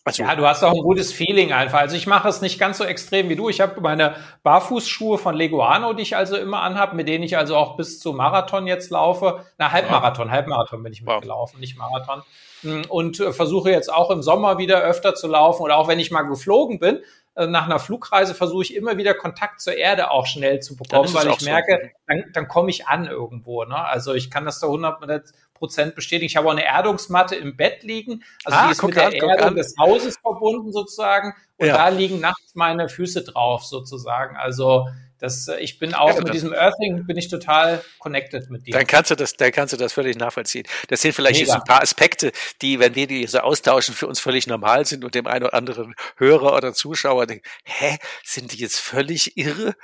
[0.07, 1.81] Also, ja, du hast auch ein gutes Feeling einfach.
[1.81, 3.49] Also ich mache es nicht ganz so extrem wie du.
[3.49, 4.15] Ich habe meine
[4.45, 8.17] Barfußschuhe von Leguano, die ich also immer anhabe, mit denen ich also auch bis zum
[8.17, 9.45] Marathon jetzt laufe.
[9.59, 12.23] Na, Halbmarathon, Halbmarathon bin ich mitgelaufen, nicht Marathon.
[12.63, 15.99] Hm, und äh, versuche jetzt auch im Sommer wieder öfter zu laufen oder auch wenn
[15.99, 17.01] ich mal geflogen bin,
[17.35, 21.13] äh, nach einer Flugreise versuche ich immer wieder Kontakt zur Erde auch schnell zu bekommen,
[21.15, 21.89] weil ich merke, so.
[22.07, 23.65] dann, dann komme ich an irgendwo.
[23.65, 23.77] Ne?
[23.77, 25.01] Also ich kann das da 100
[25.57, 26.27] Prozent bestätigen.
[26.27, 28.23] Ich habe auch eine Erdungsmatte im Bett liegen.
[28.45, 31.35] Also ah, die ist mit der Erdung des Hauses verbunden sozusagen.
[31.59, 31.77] Und ja.
[31.77, 34.37] da liegen nachts meine Füße drauf sozusagen.
[34.37, 34.87] Also
[35.19, 38.73] das, äh, ich bin auch ja, mit diesem Earthing bin ich total connected mit dir.
[38.73, 40.67] Dann kannst du das, dann kannst du das völlig nachvollziehen.
[40.89, 44.21] Das sind vielleicht jetzt ein paar Aspekte, die, wenn wir die so austauschen, für uns
[44.21, 48.59] völlig normal sind und dem einen oder anderen Hörer oder Zuschauer denken, hä, sind die
[48.59, 49.75] jetzt völlig irre?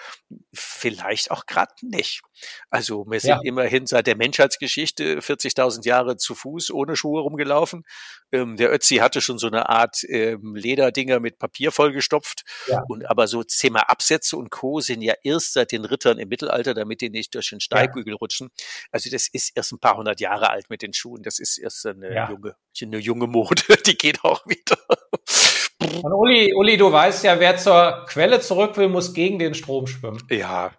[0.52, 2.22] Vielleicht auch gerade nicht.
[2.70, 3.40] Also wir sind ja.
[3.44, 7.84] immerhin seit der Menschheitsgeschichte 40.000 Jahre zu Fuß ohne Schuhe rumgelaufen.
[8.32, 12.42] Ähm, der Ötzi hatte schon so eine Art ähm, Lederdinger mit Papier vollgestopft.
[12.66, 12.82] Ja.
[12.88, 14.80] Und aber so Thema Absätze und Co.
[14.80, 18.18] sind ja erst seit den Rittern im Mittelalter, damit die nicht durch den Steigbügel ja.
[18.18, 18.50] rutschen.
[18.90, 21.22] Also das ist erst ein paar hundert Jahre alt mit den Schuhen.
[21.22, 22.30] Das ist erst eine ja.
[22.30, 23.62] junge, eine junge Mode.
[23.86, 24.78] Die geht auch wieder.
[26.02, 29.86] Und Uli, Uli, du weißt ja, wer zur Quelle zurück will, muss gegen den Strom
[29.86, 30.22] schwimmen.
[30.30, 30.72] Ja.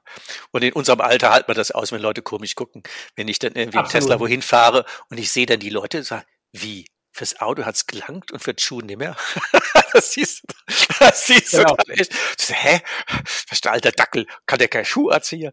[0.51, 2.83] Und in unserem Alter halten wir das aus, wenn Leute komisch gucken.
[3.15, 6.25] Wenn ich dann irgendwie im Tesla wohin fahre und ich sehe dann die Leute sagen,
[6.53, 6.85] wie?
[7.13, 9.15] Fürs Auto hat's gelangt und für Schuhe nicht mehr.
[9.93, 11.75] das siehst du, das siehst genau.
[11.75, 12.11] du dann echt.
[12.49, 12.81] Hä?
[13.23, 14.25] Was ist der alte Dackel?
[14.47, 15.51] Kann der keinen Schuh erziehen?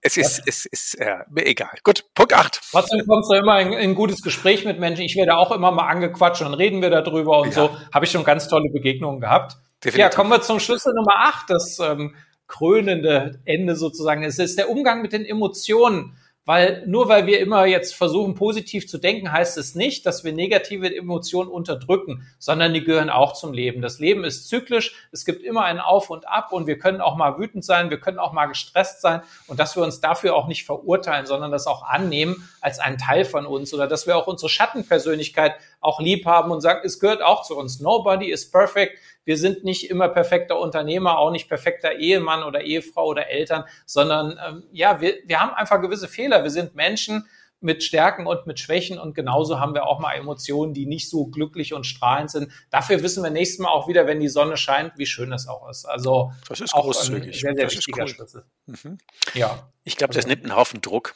[0.00, 0.44] Es ist, ja.
[0.46, 1.70] es ist äh, mir egal.
[1.84, 2.60] Gut, Punkt 8.
[2.72, 5.02] Trotzdem kommst du immer in, in ein gutes Gespräch mit Menschen.
[5.02, 7.52] Ich werde auch immer mal angequatscht und reden wir darüber und ja.
[7.52, 7.76] so.
[7.92, 9.56] Habe ich schon ganz tolle Begegnungen gehabt.
[9.84, 9.98] Definitiv.
[9.98, 12.16] Ja, kommen wir zum Schlüssel Nummer 8, das ähm,
[12.48, 14.24] krönende Ende sozusagen.
[14.24, 16.16] Es ist der Umgang mit den Emotionen.
[16.44, 20.32] Weil nur weil wir immer jetzt versuchen, positiv zu denken, heißt es nicht, dass wir
[20.32, 23.80] negative Emotionen unterdrücken, sondern die gehören auch zum Leben.
[23.80, 27.16] Das Leben ist zyklisch, es gibt immer ein Auf und Ab und wir können auch
[27.16, 30.48] mal wütend sein, wir können auch mal gestresst sein und dass wir uns dafür auch
[30.48, 34.26] nicht verurteilen, sondern das auch annehmen als einen Teil von uns oder dass wir auch
[34.26, 37.80] unsere Schattenpersönlichkeit auch lieb haben und sagen, es gehört auch zu uns.
[37.80, 38.98] Nobody is perfect.
[39.24, 44.38] Wir sind nicht immer perfekter Unternehmer, auch nicht perfekter Ehemann oder Ehefrau oder Eltern, sondern
[44.46, 46.42] ähm, ja, wir, wir haben einfach gewisse Fehler.
[46.42, 47.28] Wir sind Menschen
[47.62, 51.26] mit Stärken und mit Schwächen und genauso haben wir auch mal Emotionen, die nicht so
[51.26, 52.52] glücklich und strahlend sind.
[52.70, 55.68] Dafür wissen wir nächstes Mal auch wieder, wenn die Sonne scheint, wie schön das auch
[55.70, 55.84] ist.
[55.84, 57.28] Also das ist auch großzügig.
[57.28, 58.08] Ein sehr, sehr das wichtiger cool.
[58.08, 58.44] Schlüssel.
[58.66, 58.98] Mhm.
[59.34, 59.68] Ja.
[59.84, 61.14] Ich glaube, das nimmt einen Haufen Druck,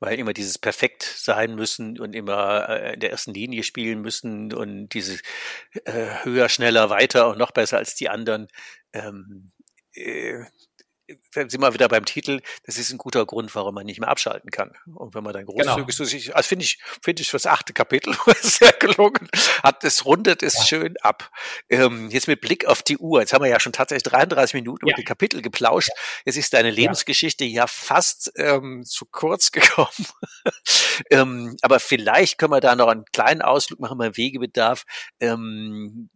[0.00, 4.52] weil immer dieses perfekt sein müssen und immer äh, in der ersten Linie spielen müssen
[4.52, 5.20] und dieses
[5.84, 8.48] äh, höher, schneller, weiter und noch besser als die anderen.
[8.92, 9.52] Ähm,
[9.94, 10.44] äh,
[11.34, 12.40] sind wir wieder beim Titel.
[12.64, 14.72] Das ist ein guter Grund, warum man nicht mehr abschalten kann.
[14.94, 15.74] Und wenn man dann Genau.
[15.74, 19.28] großzügig so sich, also finde ich, finde ich das achte Kapitel sehr gelungen.
[19.62, 20.64] Hat es rundet es Ja.
[20.64, 21.30] schön ab.
[21.68, 23.20] Ähm, jetzt mit Blick auf die Uhr.
[23.20, 24.92] Jetzt haben wir ja schon tatsächlich 33 Minuten Ja.
[24.92, 25.90] über die Kapitel geplauscht.
[26.24, 30.06] Jetzt ist deine Lebensgeschichte ja fast ähm, zu kurz gekommen.
[31.10, 34.84] ähm, aber vielleicht können wir da noch einen kleinen Ausflug machen beim Wegebedarf.
[35.20, 36.08] Ähm,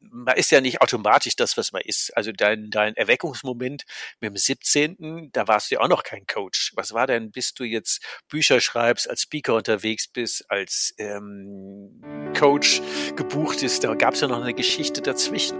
[0.00, 2.16] man ist ja nicht automatisch das, was man ist.
[2.16, 3.84] Also dein, dein Erweckungsmoment
[4.20, 6.72] mit dem 17., da warst du ja auch noch kein Coach.
[6.76, 12.02] Was war denn, bis du jetzt Bücher schreibst, als Speaker unterwegs bist, als ähm,
[12.38, 12.80] Coach
[13.16, 13.84] gebucht ist?
[13.84, 15.58] Da gab es ja noch eine Geschichte dazwischen.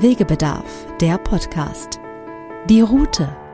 [0.00, 0.70] Wegebedarf,
[1.00, 2.00] der Podcast.
[2.68, 3.45] Die Route.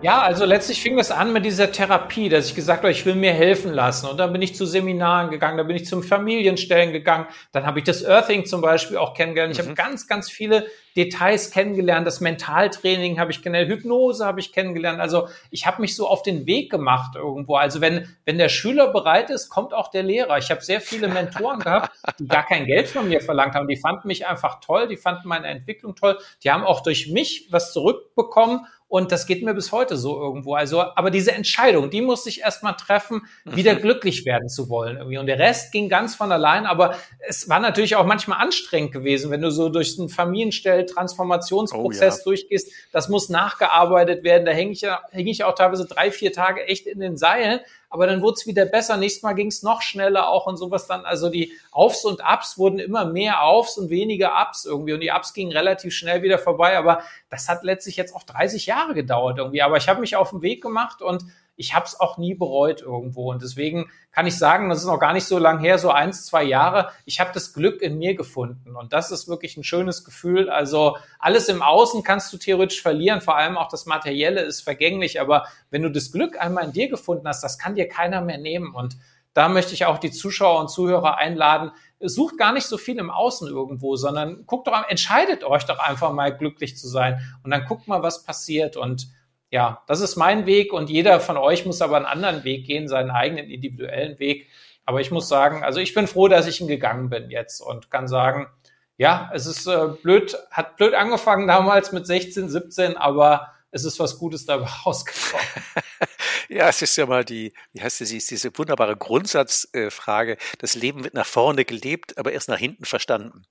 [0.00, 3.14] Ja, also letztlich fing es an mit dieser Therapie, dass ich gesagt habe, ich will
[3.14, 4.06] mir helfen lassen.
[4.06, 7.26] Und dann bin ich zu Seminaren gegangen, dann bin ich zum Familienstellen gegangen.
[7.52, 9.52] Dann habe ich das Earthing zum Beispiel auch kennengelernt.
[9.54, 9.68] Ich Mhm.
[9.68, 12.06] habe ganz, ganz viele Details kennengelernt.
[12.06, 15.00] Das Mentaltraining habe ich kennengelernt, Hypnose habe ich kennengelernt.
[15.00, 17.54] Also ich habe mich so auf den Weg gemacht irgendwo.
[17.56, 20.36] Also wenn, wenn der Schüler bereit ist, kommt auch der Lehrer.
[20.36, 23.68] Ich habe sehr viele Mentoren gehabt, die gar kein Geld von mir verlangt haben.
[23.68, 26.18] Die fanden mich einfach toll, die fanden meine Entwicklung toll.
[26.42, 28.66] Die haben auch durch mich was zurückbekommen.
[28.86, 30.54] Und das geht mir bis heute so irgendwo.
[30.54, 35.18] Also, aber diese Entscheidung, die musste ich erstmal treffen, wieder glücklich werden zu wollen irgendwie.
[35.18, 36.64] Und der Rest ging ganz von allein.
[36.64, 42.18] Aber es war natürlich auch manchmal anstrengend gewesen, wenn du so durch einen Familienstell-Transformationsprozess Oh
[42.18, 42.24] ja.
[42.24, 42.72] durchgehst.
[42.92, 44.44] Das muss nachgearbeitet werden.
[44.44, 47.60] Da hänge ich, ja- hänge ich auch teilweise drei, vier Tage echt in den Seilen.
[47.94, 48.96] Aber dann wurde es wieder besser.
[48.96, 51.04] Nächstes Mal ging es noch schneller auch und sowas dann.
[51.04, 54.94] Also die Aufs und Ups wurden immer mehr Aufs und weniger Ups irgendwie.
[54.94, 56.76] Und die Ups gingen relativ schnell wieder vorbei.
[56.76, 59.62] Aber das hat letztlich jetzt auch 30 Jahre gedauert irgendwie.
[59.62, 61.24] Aber ich habe mich auf den Weg gemacht und
[61.56, 63.30] ich habe es auch nie bereut irgendwo.
[63.30, 66.26] Und deswegen kann ich sagen, das ist noch gar nicht so lang her, so eins,
[66.26, 66.90] zwei Jahre.
[67.04, 68.76] Ich habe das Glück in mir gefunden.
[68.76, 70.50] Und das ist wirklich ein schönes Gefühl.
[70.50, 73.20] Also alles im Außen kannst du theoretisch verlieren.
[73.20, 75.20] Vor allem auch das Materielle ist vergänglich.
[75.20, 78.38] Aber wenn du das Glück einmal in dir gefunden hast, das kann dir keiner mehr
[78.38, 78.74] nehmen.
[78.74, 78.96] Und
[79.32, 81.72] da möchte ich auch die Zuschauer und Zuhörer einladen.
[82.00, 86.12] Sucht gar nicht so viel im Außen irgendwo, sondern guckt doch, entscheidet euch doch einfach
[86.12, 87.20] mal glücklich zu sein.
[87.42, 88.76] Und dann guckt mal, was passiert.
[88.76, 89.08] Und
[89.54, 92.88] ja, das ist mein Weg und jeder von euch muss aber einen anderen Weg gehen,
[92.88, 94.48] seinen eigenen individuellen Weg.
[94.84, 97.88] Aber ich muss sagen, also ich bin froh, dass ich ihn gegangen bin jetzt und
[97.88, 98.48] kann sagen,
[98.96, 103.98] ja, es ist äh, blöd, hat blöd angefangen damals mit 16, 17, aber es ist
[103.98, 105.46] was Gutes dabei rausgekommen.
[106.50, 110.36] Ja, es ist ja mal die, wie heißt es, diese wunderbare Grundsatzfrage.
[110.58, 113.46] Das Leben wird nach vorne gelebt, aber erst nach hinten verstanden.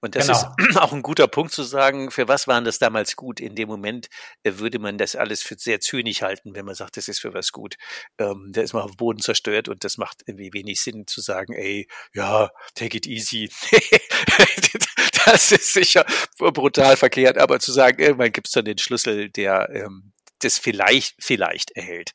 [0.00, 0.54] Und das Genau.
[0.56, 3.38] ist auch ein guter Punkt zu sagen, für was waren das damals gut?
[3.40, 4.08] In dem Moment
[4.44, 7.34] äh, würde man das alles für sehr zynisch halten, wenn man sagt, das ist für
[7.34, 7.76] was gut.
[8.18, 11.20] Ähm, da ist man auf dem Boden zerstört und das macht irgendwie wenig Sinn zu
[11.20, 13.50] sagen, ey, ja, take it easy.
[15.24, 16.04] das ist sicher
[16.38, 21.16] brutal verkehrt, aber zu sagen, irgendwann gibt es dann den Schlüssel, der ähm, das vielleicht,
[21.18, 22.12] vielleicht erhält.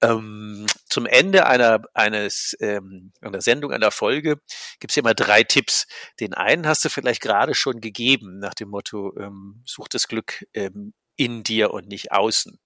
[0.00, 4.40] Ähm, zum Ende einer, eines, ähm, einer Sendung, einer Folge
[4.80, 5.86] gibt es immer drei Tipps.
[6.20, 10.46] Den einen hast du vielleicht gerade schon gegeben, nach dem Motto, ähm, such das Glück
[10.54, 12.58] ähm, in dir und nicht außen.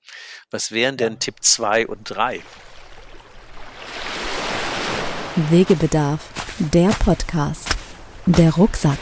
[0.51, 2.43] Was wären denn Tipp zwei und drei?
[5.51, 6.21] Wegebedarf,
[6.59, 7.69] der Podcast.
[8.27, 8.99] Der Rucksack.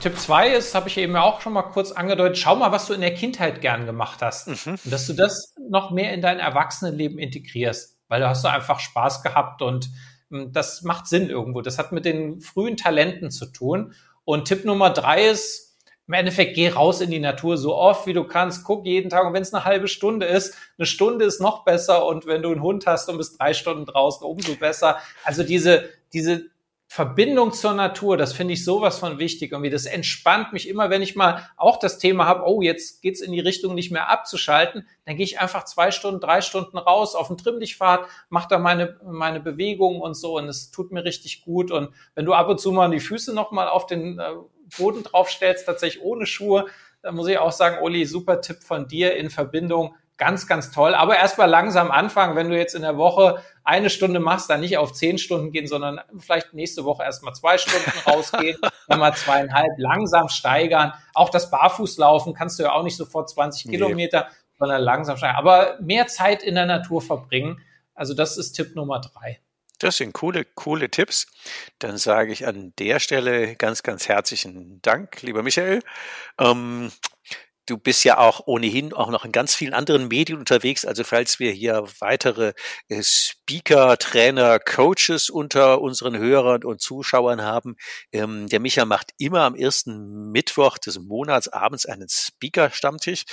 [0.00, 2.92] Tipp zwei ist, habe ich eben auch schon mal kurz angedeutet, schau mal, was du
[2.94, 4.46] in der Kindheit gern gemacht hast.
[4.84, 8.78] Und dass du das noch mehr in dein Erwachsenenleben integrierst, weil da hast du einfach
[8.78, 9.90] Spaß gehabt und
[10.28, 11.62] mh, das macht Sinn irgendwo.
[11.62, 13.94] Das hat mit den frühen Talenten zu tun.
[14.24, 15.76] Und Tipp Nummer drei ist,
[16.06, 19.26] im Endeffekt geh raus in die Natur so oft wie du kannst, guck jeden Tag
[19.26, 22.52] und wenn es eine halbe Stunde ist, eine Stunde ist noch besser und wenn du
[22.52, 24.98] einen Hund hast und bist drei Stunden draußen, umso besser.
[25.24, 26.44] Also diese, diese
[26.96, 29.52] Verbindung zur Natur, das finde ich sowas von wichtig.
[29.52, 33.20] Irgendwie das entspannt mich immer, wenn ich mal auch das Thema habe, oh, jetzt geht's
[33.20, 37.14] in die Richtung nicht mehr abzuschalten, dann gehe ich einfach zwei Stunden, drei Stunden raus
[37.14, 41.42] auf den Trimmlichtfahrt, mache da meine, meine Bewegungen und so und es tut mir richtig
[41.42, 41.70] gut.
[41.70, 44.30] Und wenn du ab und zu mal die Füße nochmal auf den äh,
[44.78, 46.64] Boden draufstellst, tatsächlich ohne Schuhe,
[47.02, 50.94] dann muss ich auch sagen, Uli, super Tipp von dir in Verbindung ganz, ganz toll.
[50.94, 54.78] Aber erstmal langsam anfangen, wenn du jetzt in der Woche eine Stunde machst, dann nicht
[54.78, 58.58] auf zehn Stunden gehen, sondern vielleicht nächste Woche erstmal zwei Stunden rausgehen,
[58.88, 60.92] dann mal zweieinhalb, langsam steigern.
[61.14, 63.72] Auch das Barfußlaufen kannst du ja auch nicht sofort 20 nee.
[63.72, 65.36] Kilometer, sondern langsam steigern.
[65.36, 67.60] Aber mehr Zeit in der Natur verbringen.
[67.94, 69.40] Also das ist Tipp Nummer drei.
[69.78, 71.26] Das sind coole, coole Tipps.
[71.78, 75.82] Dann sage ich an der Stelle ganz, ganz herzlichen Dank, lieber Michael.
[76.38, 76.90] Ähm,
[77.66, 80.84] du bist ja auch ohnehin auch noch in ganz vielen anderen Medien unterwegs.
[80.84, 82.52] Also falls wir hier weitere
[82.88, 87.76] äh, Speaker, Trainer, Coaches unter unseren Hörern und Zuschauern haben,
[88.12, 93.24] ähm, der Micha macht immer am ersten Mittwoch des Monats abends einen Speaker-Stammtisch.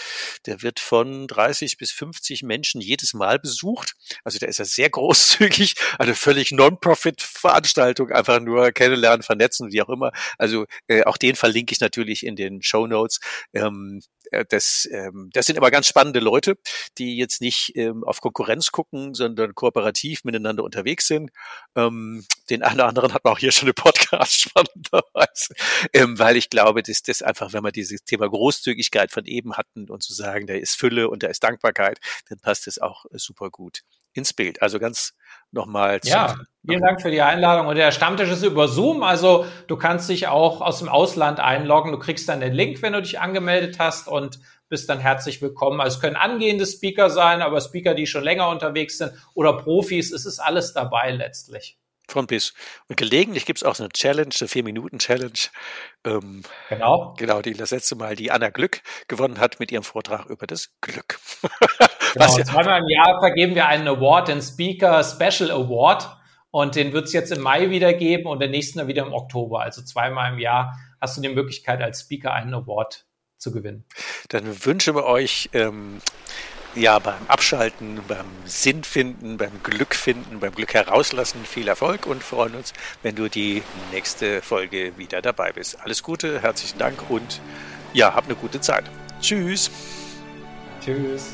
[0.45, 3.93] Der wird von 30 bis 50 Menschen jedes Mal besucht.
[4.23, 5.75] Also da ist er sehr großzügig.
[5.99, 10.11] Eine völlig Non-Profit-Veranstaltung, einfach nur kennenlernen, vernetzen, wie auch immer.
[10.37, 13.19] Also äh, auch den verlinke ich natürlich in den Show Notes.
[13.53, 16.57] Ähm, äh, das, ähm, das sind aber ganz spannende Leute,
[16.97, 21.31] die jetzt nicht ähm, auf Konkurrenz gucken, sondern kooperativ miteinander unterwegs sind.
[21.75, 25.53] Ähm, den einen oder anderen hat man auch hier schon im Podcast spannenderweise,
[25.93, 29.89] ähm, weil ich glaube, dass das einfach, wenn wir dieses Thema Großzügigkeit von eben hatten
[29.89, 33.17] und zu sagen, da ist Fülle und da ist Dankbarkeit, dann passt es auch äh,
[33.17, 33.81] super gut
[34.13, 34.61] ins Bild.
[34.61, 35.13] Also ganz
[35.51, 35.99] nochmal.
[36.03, 36.35] Ja,
[36.67, 37.67] vielen Dank für die Einladung.
[37.67, 41.91] Und der Stammtisch ist über Zoom, also du kannst dich auch aus dem Ausland einloggen.
[41.91, 44.39] Du kriegst dann den Link, wenn du dich angemeldet hast und
[44.69, 45.79] bist dann herzlich willkommen.
[45.81, 50.11] Also es können angehende Speaker sein, aber Speaker, die schon länger unterwegs sind oder Profis,
[50.11, 51.77] es ist alles dabei letztlich.
[52.09, 52.53] Von bis.
[52.89, 55.39] Und gelegentlich gibt es auch so eine Challenge, eine Vier-Minuten-Challenge.
[56.05, 57.13] Ähm, genau.
[57.17, 60.69] Genau, die das letzte Mal die Anna Glück gewonnen hat mit ihrem Vortrag über das
[60.81, 61.19] Glück.
[62.13, 66.17] genau, ja zweimal im Jahr vergeben wir einen Award, den Speaker Special Award.
[66.51, 69.11] Und den wird es jetzt im Mai wieder geben und den nächsten dann wieder im
[69.11, 69.61] Oktober.
[69.61, 73.07] Also zweimal im Jahr hast du die Möglichkeit, als Speaker einen Award
[73.39, 73.85] zu gewinnen.
[74.29, 75.99] Dann wünschen wir euch ähm,
[76.75, 82.23] ja beim Abschalten, beim Sinn finden, beim Glück finden, beim Glück herauslassen viel Erfolg und
[82.23, 85.79] freuen uns, wenn du die nächste Folge wieder dabei bist.
[85.81, 87.41] Alles Gute, herzlichen Dank und
[87.93, 88.85] ja, hab eine gute Zeit.
[89.21, 89.71] Tschüss.
[90.83, 91.33] Tschüss.